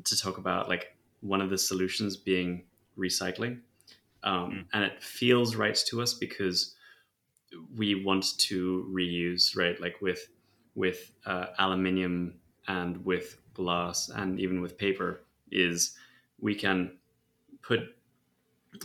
[0.03, 2.63] to talk about like one of the solutions being
[2.97, 3.60] recycling
[4.23, 4.65] um, Mm.
[4.73, 6.75] and it feels right to us because
[7.75, 10.30] we want to reuse right like with
[10.75, 15.95] with uh, aluminium and with glass and even with paper is
[16.39, 16.97] we can
[17.62, 17.80] put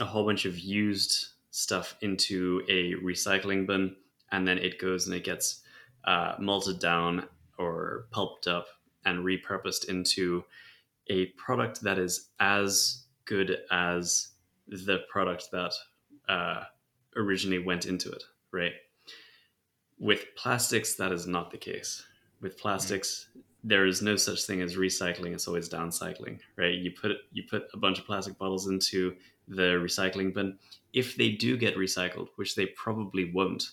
[0.01, 3.95] a whole bunch of used stuff into a recycling bin
[4.31, 5.63] and then it goes and it gets
[6.05, 8.67] uh, melted down or pulped up
[9.05, 10.45] and repurposed into
[11.09, 14.29] a product that is as good as
[14.69, 15.73] the product that
[16.29, 16.65] uh,
[17.17, 18.23] originally went into it,
[18.53, 18.73] right?
[19.99, 22.05] With plastics, that is not the case.
[22.41, 23.29] With plastics,
[23.63, 26.75] there is no such thing as recycling; it's always downcycling, right?
[26.75, 29.15] You put you put a bunch of plastic bottles into
[29.47, 30.59] the recycling bin.
[30.93, 33.71] If they do get recycled, which they probably won't,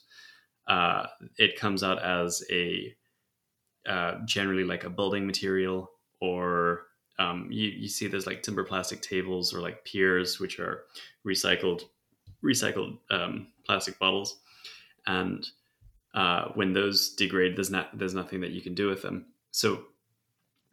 [0.68, 2.96] uh, it comes out as a
[3.88, 6.89] uh, generally like a building material or
[7.20, 10.86] um, you, you see there's like timber plastic tables or like piers which are
[11.28, 11.84] recycled
[12.44, 14.40] recycled um, plastic bottles.
[15.06, 15.48] And
[16.14, 19.26] uh, when those degrade there's not there's nothing that you can do with them.
[19.52, 19.84] So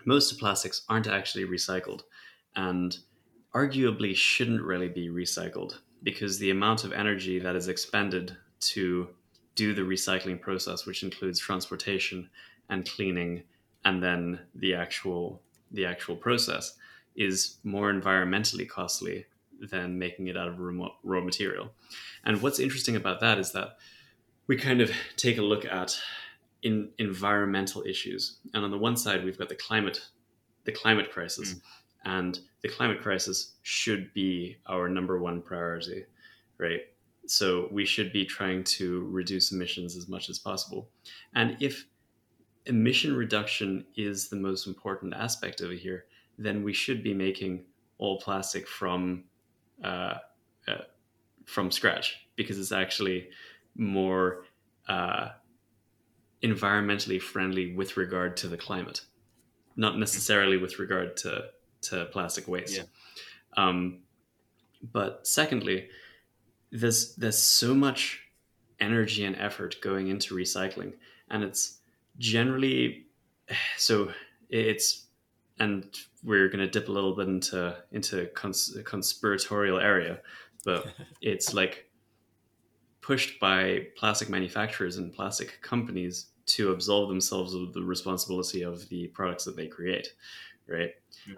[0.04, 2.02] most plastics aren't actually recycled
[2.54, 2.96] and
[3.54, 9.08] arguably shouldn't really be recycled because the amount of energy that is expended to
[9.56, 12.28] do the recycling process which includes transportation
[12.68, 13.42] and cleaning
[13.84, 16.76] and then the actual the actual process
[17.16, 19.26] is more environmentally costly
[19.70, 21.72] than making it out of raw raw material.
[22.24, 23.78] And what's interesting about that is that
[24.46, 25.98] we kind of take a look at
[26.62, 28.38] in environmental issues.
[28.54, 30.00] And on the one side, we've got the climate,
[30.64, 31.60] the climate crisis, Mm.
[32.04, 36.04] and the climate crisis should be our number one priority,
[36.58, 36.82] right?
[37.26, 40.88] So we should be trying to reduce emissions as much as possible.
[41.34, 41.86] And if
[42.66, 46.06] emission reduction is the most important aspect over here,
[46.38, 47.64] then we should be making
[47.98, 49.24] all plastic from
[49.82, 50.14] uh,
[50.68, 50.84] uh,
[51.44, 53.28] from scratch because it's actually
[53.76, 54.44] more
[54.88, 55.28] uh,
[56.42, 59.02] environmentally friendly with regard to the climate,
[59.76, 61.46] not necessarily with regard to
[61.82, 62.76] to plastic waste.
[62.76, 62.82] Yeah.
[63.56, 64.00] Um,
[64.92, 65.88] but secondly,
[66.70, 68.22] there's there's so much
[68.80, 70.94] energy and effort going into recycling,
[71.30, 71.78] and it's
[72.18, 73.06] generally
[73.76, 74.12] so
[74.48, 75.06] it's
[75.58, 80.20] and we're going to dip a little bit into into cons- conspiratorial area
[80.64, 80.86] but
[81.20, 81.90] it's like
[83.00, 89.06] pushed by plastic manufacturers and plastic companies to absolve themselves of the responsibility of the
[89.08, 90.08] products that they create
[90.68, 90.92] right
[91.26, 91.34] Yeah.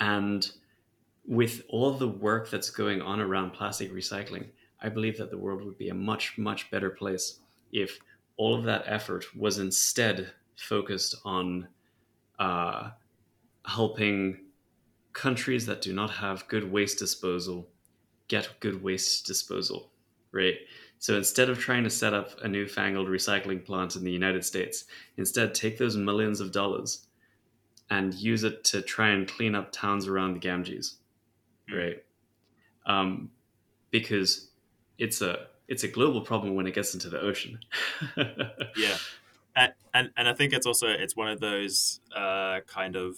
[0.00, 0.50] and
[1.26, 4.46] with all the work that's going on around plastic recycling
[4.80, 7.40] i believe that the world would be a much much better place
[7.72, 7.98] if
[8.38, 11.68] all of that effort was instead focused on
[12.38, 12.90] uh,
[13.66, 14.38] helping
[15.12, 17.68] countries that do not have good waste disposal
[18.28, 19.90] get good waste disposal,
[20.32, 20.56] right?
[20.98, 24.84] So instead of trying to set up a newfangled recycling plant in the United States,
[25.16, 27.06] instead take those millions of dollars
[27.90, 30.96] and use it to try and clean up towns around the Ganges,
[31.68, 31.76] Hmm.
[31.76, 32.04] right?
[32.86, 33.30] Um,
[33.90, 34.50] because
[34.98, 37.58] it's a it's a global problem when it gets into the ocean.
[38.76, 38.96] yeah
[39.58, 43.16] and, and and i think it's also it's one of those uh, kind of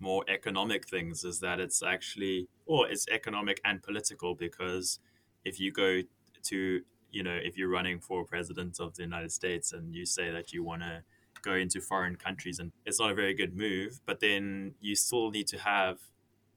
[0.00, 4.98] more economic things is that it's actually or it's economic and political because
[5.44, 6.00] if you go
[6.42, 6.80] to
[7.10, 10.52] you know if you're running for president of the united states and you say that
[10.52, 11.02] you want to
[11.42, 15.30] go into foreign countries and it's not a very good move but then you still
[15.30, 15.98] need to have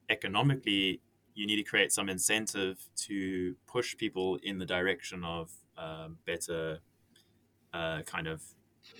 [0.08, 1.00] economically
[1.38, 6.80] you need to create some incentive to push people in the direction of um, better
[7.72, 8.42] uh, kind of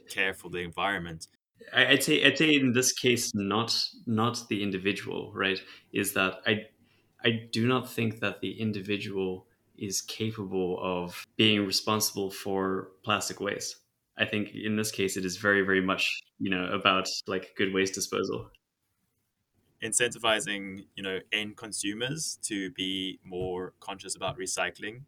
[0.08, 1.26] care for the environment.
[1.74, 5.60] I'd say I'd say in this case, not not the individual, right?
[5.92, 6.66] Is that I
[7.24, 13.76] I do not think that the individual is capable of being responsible for plastic waste.
[14.16, 16.04] I think in this case, it is very, very much,
[16.38, 18.50] you know, about like good waste disposal.
[19.82, 25.02] Incentivizing, you know, end consumers to be more conscious about recycling,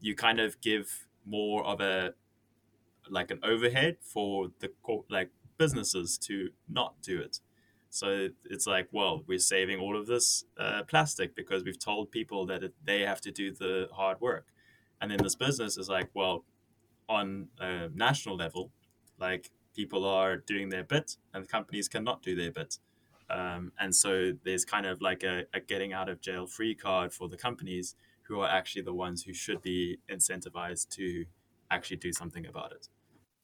[0.00, 2.14] you kind of give more of a
[3.10, 4.70] like an overhead for the
[5.10, 7.40] like businesses to not do it.
[7.90, 12.46] So it's like, well, we're saving all of this uh, plastic because we've told people
[12.46, 14.46] that it, they have to do the hard work.
[15.00, 16.44] And then this business is like, well,
[17.08, 18.70] on a national level,
[19.18, 22.78] like people are doing their bit and companies cannot do their bit.
[23.32, 27.12] Um, and so there's kind of like a, a getting out of jail free card
[27.12, 31.24] for the companies who are actually the ones who should be incentivized to
[31.70, 32.88] actually do something about it.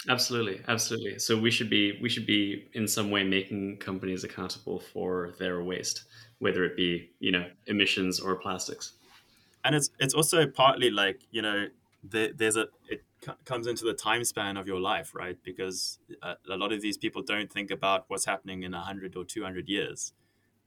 [0.09, 1.19] Absolutely, absolutely.
[1.19, 5.63] So we should be we should be in some way making companies accountable for their
[5.65, 6.05] waste,
[6.39, 8.93] whether it be you know emissions or plastics.
[9.65, 11.67] And it's it's also partly like you know
[12.09, 13.03] the, there's a it
[13.45, 15.37] comes into the time span of your life, right?
[15.43, 19.25] Because a, a lot of these people don't think about what's happening in hundred or
[19.25, 20.13] two hundred years,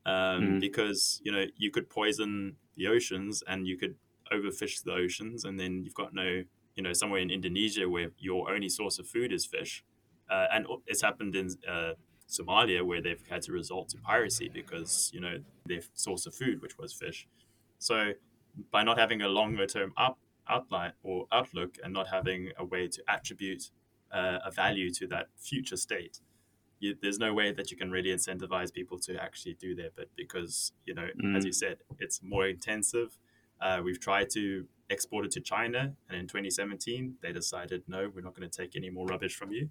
[0.05, 0.59] um, mm.
[0.59, 3.95] because you know you could poison the oceans and you could
[4.31, 6.43] overfish the oceans, and then you've got no
[6.75, 9.83] you know somewhere in Indonesia where your only source of food is fish,
[10.29, 11.93] uh, and it's happened in uh,
[12.27, 16.61] Somalia where they've had to resort to piracy because you know their source of food,
[16.61, 17.27] which was fish.
[17.79, 18.11] So
[18.69, 20.17] by not having a longer term up
[20.51, 23.71] outline or outlook and not having a way to attribute
[24.11, 26.19] uh, a value to that future state,
[26.79, 30.09] you, there's no way that you can really incentivize people to actually do their bit
[30.15, 31.37] because you know mm.
[31.37, 33.17] as you said it's more intensive.
[33.61, 35.93] Uh, we've tried to export it to China.
[36.09, 39.51] And in 2017, they decided, no, we're not going to take any more rubbish from
[39.51, 39.69] you.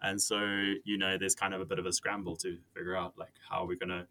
[0.00, 0.40] And so,
[0.84, 3.62] you know, there's kind of a bit of a scramble to figure out like how
[3.62, 4.06] are we going to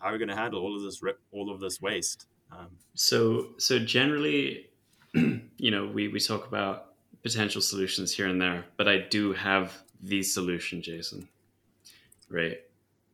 [0.00, 2.26] how are we going to handle all of this all of this waste.
[2.50, 4.70] Um, so, so generally,
[5.14, 9.82] you know, we we talk about potential solutions here and there, but I do have
[10.00, 11.28] the solution, Jason.
[12.30, 12.58] Right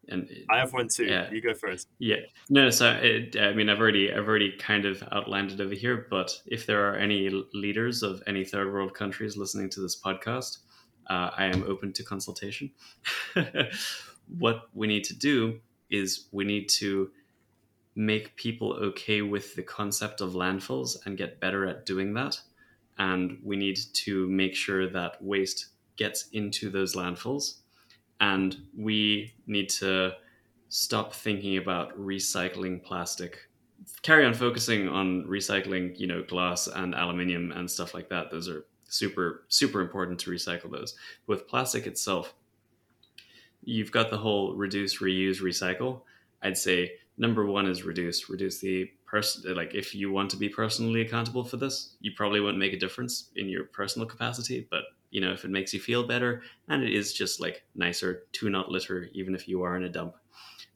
[0.09, 1.05] and I have one too.
[1.05, 1.89] Yeah, you go first.
[1.99, 2.17] Yeah,
[2.49, 2.71] no.
[2.71, 6.07] So it, I mean, I've already I've already kind of outlined it over here.
[6.11, 10.59] But if there are any leaders of any third world countries listening to this podcast,
[11.09, 12.71] uh, I am open to consultation.
[14.39, 17.11] what we need to do is we need to
[17.97, 22.41] make people okay with the concept of landfills and get better at doing that.
[22.99, 27.59] And we need to make sure that waste gets into those landfills.
[28.21, 30.13] And we need to
[30.69, 33.49] stop thinking about recycling plastic.
[34.03, 38.31] Carry on focusing on recycling you know glass and aluminium and stuff like that.
[38.31, 40.97] Those are super super important to recycle those.
[41.27, 42.35] With plastic itself
[43.65, 46.03] you've got the whole reduce reuse recycle.
[46.43, 50.49] I'd say number one is reduce reduce the person like if you want to be
[50.49, 54.85] personally accountable for this you probably won't make a difference in your personal capacity but
[55.15, 58.51] you know, if it makes you feel better, and it is just like nicer to
[58.51, 60.17] not litter, even if you are in a dump,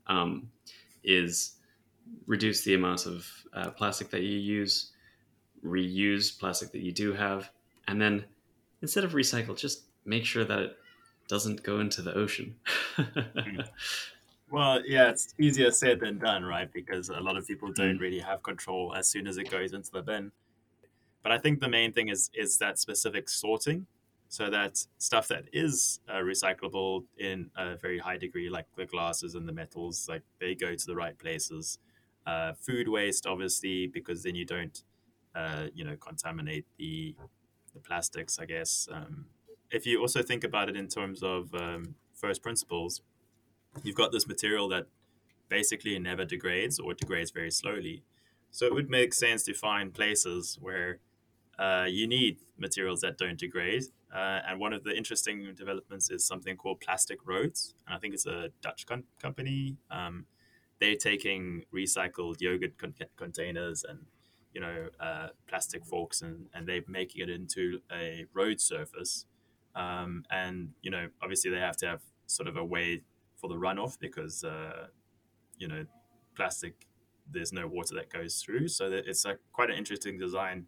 [0.07, 0.49] um,
[1.03, 1.57] is
[2.29, 4.93] reduce the amount of uh, plastic that you use,
[5.67, 7.51] reuse plastic that you do have,
[7.89, 8.25] and then
[8.81, 10.77] instead of recycle, just make sure that it
[11.27, 12.55] doesn't go into the ocean.
[14.51, 16.73] well, yeah, it's easier said than done, right?
[16.73, 18.01] Because a lot of people don't mm.
[18.01, 20.33] really have control as soon as it goes into the bin.
[21.23, 23.87] But I think the main thing is is that specific sorting
[24.29, 29.35] so that stuff that is uh, recyclable in a very high degree, like the glasses
[29.35, 31.79] and the metals, like they go to the right places.
[32.27, 34.85] Uh, food waste, obviously, because then you don't,
[35.35, 37.17] uh, you know, contaminate the
[37.73, 38.39] the plastics.
[38.39, 38.87] I guess.
[38.93, 39.25] Um,
[39.71, 43.01] if you also think about it in terms of um, first principles,
[43.83, 44.87] you've got this material that
[45.49, 48.03] basically never degrades or degrades very slowly.
[48.51, 50.99] So it would make sense to find places where
[51.59, 56.25] uh, you need materials that don't degrade uh, and one of the interesting developments is
[56.25, 57.75] something called Plastic Roads.
[57.87, 59.77] And I think it's a Dutch con- company.
[59.91, 60.27] Um,
[60.81, 64.07] they're taking recycled yogurt con- containers and
[64.55, 69.27] you know uh, plastic forks and, and they're making it into a road surface.
[69.75, 73.03] Um, and you know obviously they have to have sort of a way
[73.41, 74.87] for the runoff because uh,
[75.59, 75.85] you know
[76.37, 76.87] plastic
[77.31, 78.69] there's no water that goes through.
[78.69, 80.67] So it's a, quite an interesting design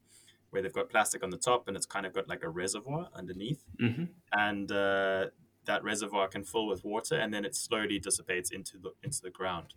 [0.50, 3.08] where they've got plastic on the top and it's kind of got like a reservoir
[3.14, 3.62] underneath.
[3.80, 4.04] Mm-hmm.
[4.32, 5.26] And uh,
[5.64, 9.30] that reservoir can fill with water and then it slowly dissipates into the into the
[9.30, 9.72] ground.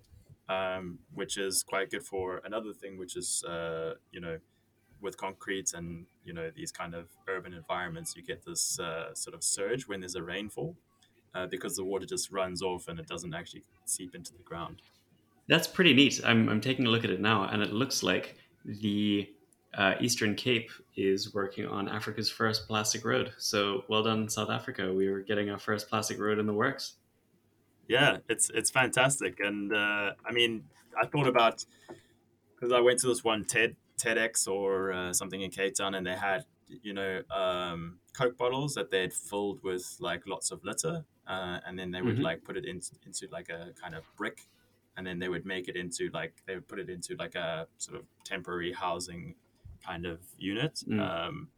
[0.49, 4.37] um, which is quite good for another thing, which is uh, you know
[5.01, 9.33] with concrete and you know these kind of urban environments, you get this uh, sort
[9.33, 10.75] of surge when there's a rainfall
[11.33, 14.81] uh, because the water just runs off and it doesn't actually seep into the ground.
[15.47, 16.21] That's pretty neat.
[16.23, 19.29] I'm, I'm taking a look at it now, and it looks like the
[19.77, 23.33] uh, Eastern Cape is working on Africa's first plastic road.
[23.37, 24.93] So well done, South Africa.
[24.93, 26.93] We were getting our first plastic road in the works.
[27.87, 30.63] Yeah, it's it's fantastic, and uh, I mean,
[31.01, 31.65] I thought about
[32.55, 36.07] because I went to this one TED TEDx or uh, something in Cape Town, and
[36.07, 36.45] they had
[36.81, 41.59] you know um, Coke bottles that they had filled with like lots of litter, uh,
[41.65, 42.23] and then they would Mhm.
[42.23, 44.47] like put it in, into like a kind of brick,
[44.97, 47.67] and then they would make it into like they would put it into like a
[47.77, 49.35] sort of temporary housing
[49.85, 50.75] kind of unit.
[50.87, 50.99] Mm.
[50.99, 51.51] Um,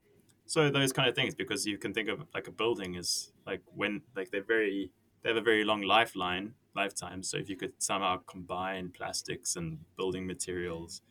[0.45, 3.61] so those kind of things, because you can think of like a building is like
[3.75, 4.91] when like they're very
[5.21, 7.23] they have a very long lifeline lifetime.
[7.23, 11.01] So if you could somehow combine plastics and building materials,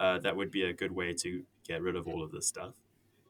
[0.00, 2.74] uh, that would be a good way to get rid of all of this stuff.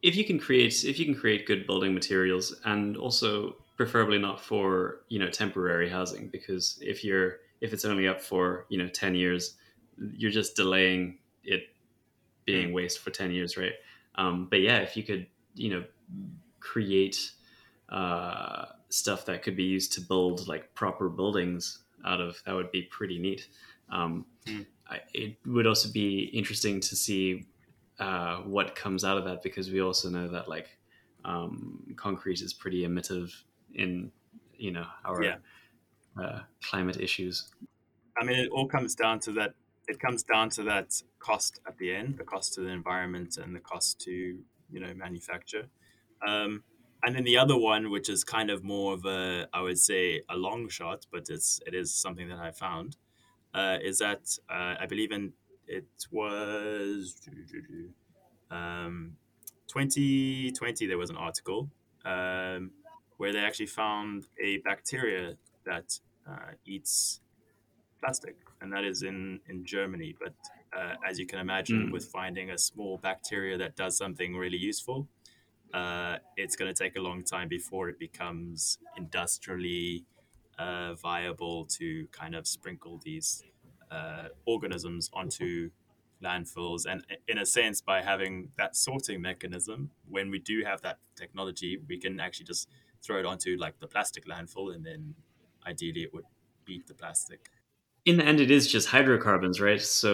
[0.03, 4.41] If you can create if you can create good building materials, and also preferably not
[4.41, 8.89] for you know temporary housing, because if you're if it's only up for you know
[8.89, 9.57] ten years,
[9.97, 11.63] you're just delaying it
[12.45, 13.73] being waste for 10 years right?
[14.15, 15.85] Um, but yeah if you could you know
[16.61, 17.33] create
[17.91, 22.71] uh, stuff that could be used to build like proper buildings out of that would
[22.71, 23.49] be pretty neat.
[23.91, 24.67] Um, Mm.
[24.89, 27.47] I, it would also be interesting to see
[27.99, 30.79] uh, what comes out of that because we also know that like
[31.25, 33.31] um, concrete is pretty emissive
[33.79, 34.13] in
[34.59, 35.39] you know our Yeah.
[36.23, 37.51] uh, climate issues
[38.21, 39.55] I mean, it all comes down to that.
[39.87, 43.55] It comes down to that cost at the end, the cost to the environment and
[43.55, 45.69] the cost to you know manufacture.
[46.27, 46.65] Um,
[47.05, 50.23] and then the other one, which is kind of more of a, I would say,
[50.29, 52.97] a long shot, but it's it is something that I found,
[53.55, 55.35] uh, is that uh, I believe in
[55.67, 57.29] it was
[58.51, 59.17] um,
[59.67, 60.87] 2020.
[60.87, 61.71] There was an article
[62.05, 62.73] um,
[63.19, 67.21] where they actually found a bacteria that uh, eats
[68.01, 70.15] plastic, and that is in in Germany.
[70.19, 70.35] But
[70.79, 71.93] uh, as you can imagine, Mm.
[71.93, 75.09] with finding a small bacteria that does something really useful,
[75.75, 80.05] uh, it's going to take a long time before it becomes industrially
[80.59, 83.43] uh, viable to kind of sprinkle these
[83.91, 85.71] uh, organisms onto
[86.23, 86.85] landfills.
[86.91, 91.79] And in a sense, by having that sorting mechanism, when we do have that technology,
[91.89, 92.69] we can actually just
[93.09, 95.15] throw it onto like the plastic landfill, and then
[95.67, 96.29] ideally it would
[96.65, 97.51] beat the plastic.
[98.05, 100.11] in the end it is just hydrocarbons right so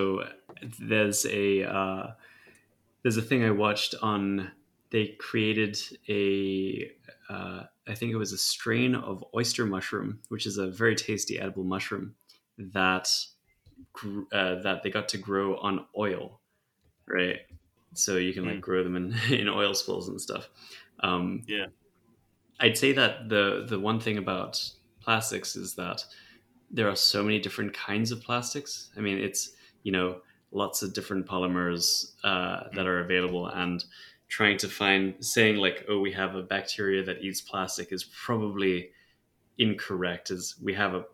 [0.78, 2.06] there's a uh,
[3.02, 4.50] there's a thing i watched on
[4.90, 5.76] they created
[6.08, 6.90] a
[7.28, 7.60] uh,
[7.92, 11.64] i think it was a strain of oyster mushroom which is a very tasty edible
[11.74, 12.14] mushroom
[12.58, 13.08] that
[14.32, 16.40] uh, that they got to grow on oil
[17.06, 17.40] right
[17.94, 18.60] so you can like Mm.
[18.60, 20.48] grow them in, in oil spills and stuff
[21.00, 21.66] um, Yeah.
[22.60, 24.60] I'd say that the the one thing about
[25.00, 26.04] plastics is that
[26.74, 28.90] there are so many different kinds of plastics.
[28.96, 29.52] I mean, it's
[29.84, 33.84] you know lots of different polymers uh, that are available, and
[34.28, 38.90] trying to find saying like, oh, we have a bacteria that eats plastic is probably
[39.58, 40.30] incorrect.
[40.30, 41.04] As we have a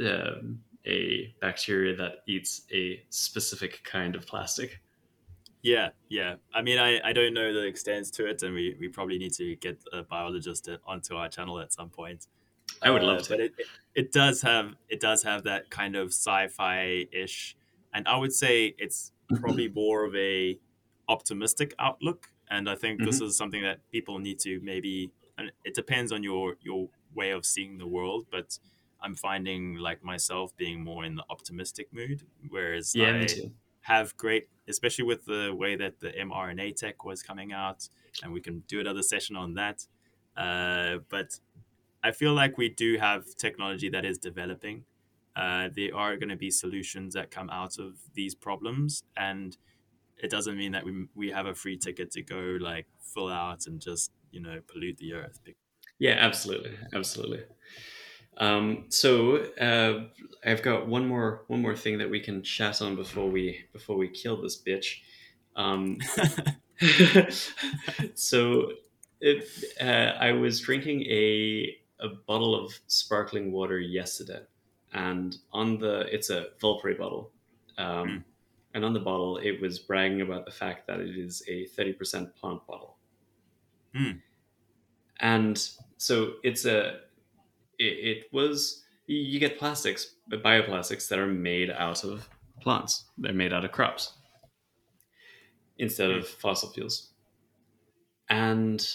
[0.00, 4.80] um a bacteria that eats a specific kind of plastic.
[5.62, 6.36] Yeah, yeah.
[6.52, 9.32] I mean, I, I don't know the extents to it, and we, we probably need
[9.34, 12.26] to get a biologist onto our channel at some point.
[12.82, 13.28] I would Uh, love to.
[13.28, 17.56] but it, it it does have it does have that kind of sci-fi ish,
[17.94, 20.58] and I would say it's probably more of a
[21.08, 22.32] optimistic outlook.
[22.50, 25.12] And I think this is something that people need to maybe.
[25.38, 28.58] And it depends on your your way of seeing the world, but
[29.00, 33.52] I'm finding like myself being more in the optimistic mood, whereas yeah, I me too.
[33.82, 37.88] Have great, especially with the way that the mRNA tech was coming out,
[38.22, 39.86] and we can do another session on that.
[40.36, 41.38] Uh, but
[42.02, 44.84] I feel like we do have technology that is developing.
[45.34, 49.56] Uh, there are going to be solutions that come out of these problems, and
[50.18, 53.66] it doesn't mean that we we have a free ticket to go like full out
[53.66, 55.40] and just you know pollute the earth.
[55.98, 57.44] Yeah, absolutely, absolutely.
[58.38, 60.04] Um, so uh,
[60.44, 63.96] I've got one more one more thing that we can chat on before we before
[63.96, 65.00] we kill this bitch.
[65.54, 65.98] Um,
[68.14, 68.72] so
[69.20, 69.48] it,
[69.80, 74.40] uh, I was drinking a a bottle of sparkling water yesterday,
[74.92, 77.30] and on the it's a Valpré bottle,
[77.78, 78.24] um, Mm.
[78.74, 81.92] and on the bottle it was bragging about the fact that it is a thirty
[81.92, 82.96] percent plant bottle,
[83.94, 84.20] Mm.
[85.20, 85.68] and
[85.98, 87.00] so it's a
[87.82, 92.28] it, it was you get plastics, uh, bioplastics that are made out of
[92.60, 93.04] plants.
[93.18, 94.14] They're made out of crops
[95.78, 97.10] instead of fossil fuels.
[98.28, 98.86] And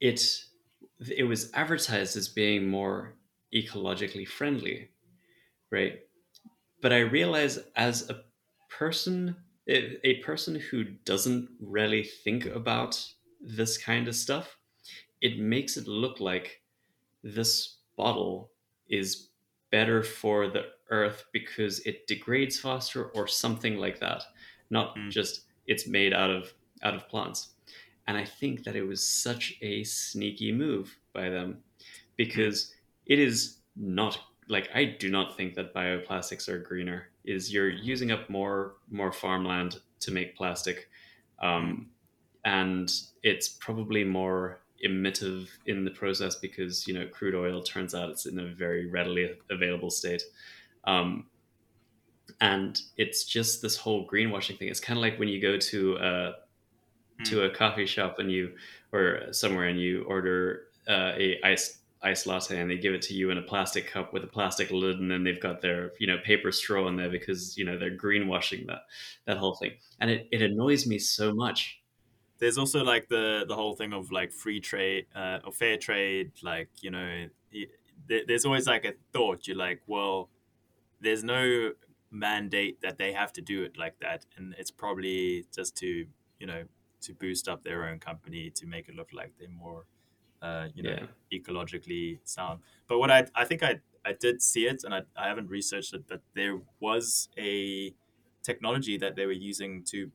[0.00, 0.20] it
[1.16, 3.14] it was advertised as being more
[3.54, 4.88] ecologically friendly,
[5.70, 6.00] right?
[6.80, 8.22] But I realize as a
[8.70, 9.36] person,
[9.68, 13.04] a person who doesn't really think about
[13.40, 14.56] this kind of stuff,
[15.20, 16.62] it makes it look like
[17.34, 18.50] this bottle
[18.88, 19.28] is
[19.70, 24.22] better for the earth because it degrades faster or something like that
[24.70, 25.10] not mm.
[25.10, 26.52] just it's made out of
[26.82, 27.50] out of plants
[28.06, 31.58] and i think that it was such a sneaky move by them
[32.16, 32.72] because
[33.06, 34.18] it is not
[34.48, 39.12] like i do not think that bioplastics are greener is you're using up more more
[39.12, 40.88] farmland to make plastic
[41.42, 41.88] um,
[42.44, 42.90] and
[43.22, 48.26] it's probably more emittive in the process because you know crude oil turns out it's
[48.26, 50.22] in a very readily available state.
[50.84, 51.26] Um,
[52.40, 54.68] and it's just this whole greenwashing thing.
[54.68, 56.34] It's kind of like when you go to a
[57.24, 58.52] to a coffee shop and you
[58.92, 63.14] or somewhere and you order uh, a iced iced latte and they give it to
[63.14, 66.06] you in a plastic cup with a plastic lid and then they've got their you
[66.06, 68.82] know paper straw in there because you know they're greenwashing that
[69.24, 69.72] that whole thing.
[70.00, 71.80] And it, it annoys me so much
[72.38, 76.32] there's also like the the whole thing of like free trade uh, or fair trade
[76.42, 77.26] like you know
[78.08, 80.28] there's always like a thought you're like well
[81.00, 81.72] there's no
[82.10, 86.06] mandate that they have to do it like that and it's probably just to
[86.38, 86.62] you know
[87.00, 89.84] to boost up their own company to make it look like they're more
[90.42, 90.96] uh, you know
[91.30, 91.38] yeah.
[91.38, 95.28] ecologically sound but what I, I think I, I did see it and I, I
[95.28, 97.94] haven't researched it but there was a
[98.42, 100.10] technology that they were using to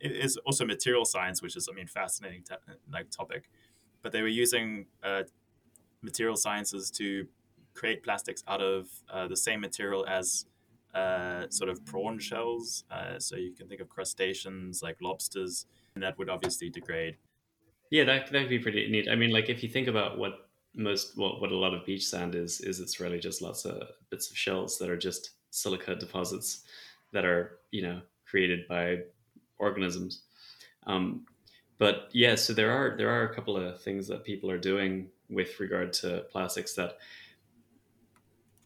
[0.00, 3.50] is also material science, which is, I mean, fascinating te- like topic.
[4.02, 5.22] But they were using uh,
[6.02, 7.26] material sciences to
[7.74, 10.46] create plastics out of uh, the same material as
[10.94, 12.84] uh, sort of prawn shells.
[12.90, 17.16] Uh, so you can think of crustaceans like lobsters, and that would obviously degrade.
[17.90, 19.08] Yeah, that that'd be pretty neat.
[19.08, 22.06] I mean, like if you think about what most what, what a lot of beach
[22.06, 25.94] sand is, is it's really just lots of bits of shells that are just silica
[25.94, 26.64] deposits
[27.12, 28.98] that are you know created by
[29.58, 30.22] organisms.
[30.86, 31.26] Um,
[31.78, 35.08] but yeah, so there are there are a couple of things that people are doing
[35.28, 36.98] with regard to plastics that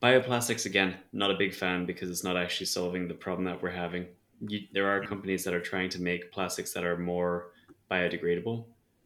[0.03, 3.71] bioplastics again not a big fan because it's not actually solving the problem that we're
[3.71, 4.07] having.
[4.41, 7.51] You, there are companies that are trying to make plastics that are more
[7.91, 8.65] biodegradable,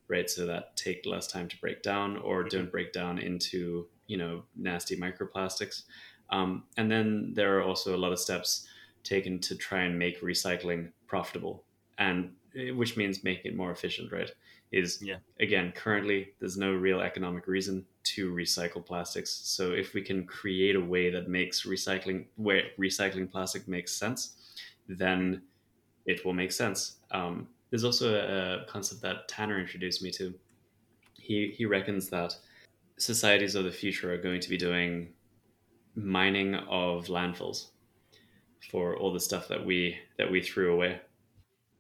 [0.09, 0.28] right?
[0.28, 2.57] So that take less time to break down or mm-hmm.
[2.57, 5.85] don't break down into you know nasty microplastics.
[6.30, 8.66] Um, and then there are also a lot of steps
[9.03, 11.64] taken to try and make recycling profitable
[11.99, 14.30] and eh, which means making it more efficient, right?
[14.72, 15.16] Is yeah.
[15.40, 19.30] again currently there's no real economic reason to recycle plastics.
[19.30, 24.36] So if we can create a way that makes recycling where recycling plastic makes sense,
[24.88, 25.42] then
[26.07, 26.97] it will make sense.
[27.11, 30.34] Um, there's also a concept that Tanner introduced me to.
[31.14, 32.36] He he reckons that
[32.99, 35.09] societies of the future are going to be doing
[35.95, 37.68] mining of landfills
[38.70, 41.01] for all the stuff that we that we threw away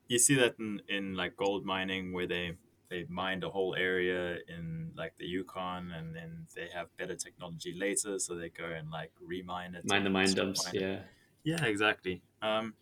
[0.08, 2.52] you see that in, in like gold mining where they
[2.90, 7.74] they mine the whole area in like the Yukon and then they have better technology
[7.76, 10.98] later so they go and like remine it mine the mine dumps mine yeah.
[11.44, 12.22] Yeah exactly.
[12.42, 12.74] Um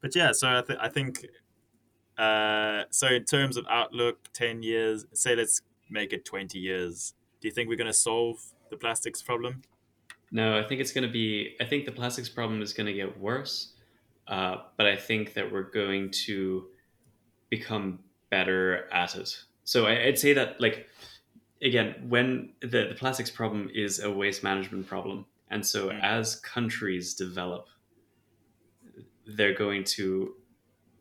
[0.00, 1.26] but yeah so I, th- I think
[2.18, 7.48] uh so in terms of outlook 10 years say let's make it 20 years do
[7.48, 8.38] you think we're going to solve
[8.70, 9.62] the plastics problem?
[10.30, 12.92] No i think it's going to be i think the plastics problem is going to
[12.92, 13.74] get worse
[14.28, 16.66] uh, but I think that we're going to
[17.50, 18.00] become
[18.30, 19.36] better at it.
[19.64, 20.88] So I, would say that, like,
[21.62, 25.26] again, when the, the plastics problem is a waste management problem.
[25.50, 26.02] And so mm.
[26.02, 27.68] as countries develop,
[29.26, 30.34] they're going to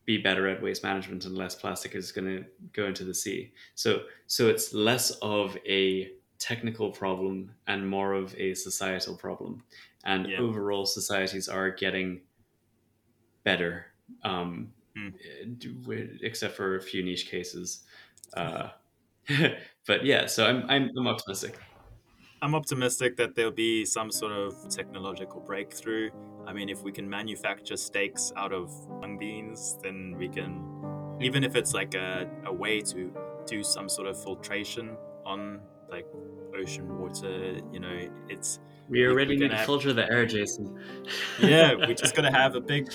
[0.05, 3.53] be better at waste management and less plastic is going to go into the sea.
[3.75, 9.63] So, so it's less of a technical problem and more of a societal problem.
[10.03, 10.39] And yeah.
[10.39, 12.21] overall, societies are getting
[13.43, 13.87] better,
[14.23, 16.19] um, mm.
[16.21, 17.83] except for a few niche cases.
[18.35, 18.69] Uh,
[19.87, 21.57] but yeah, so I'm, I'm, I'm optimistic.
[22.43, 26.09] I'm optimistic that there'll be some sort of technological breakthrough.
[26.47, 30.63] I mean, if we can manufacture steaks out of mung beans, then we can,
[31.21, 33.13] even if it's like a, a way to
[33.45, 35.59] do some sort of filtration on
[35.91, 36.07] like
[36.57, 38.59] ocean water, you know, it's.
[38.89, 40.79] We already need to filter the air, Jason.
[41.39, 42.91] yeah, we just got to have a big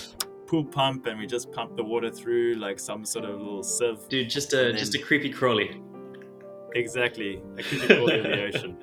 [0.47, 4.09] pool pump and we just pump the water through like some sort of little sieve.
[4.09, 4.77] Dude, just a then...
[4.77, 5.83] just a creepy crawly.
[6.75, 8.77] Exactly, a creepy crawly in the ocean.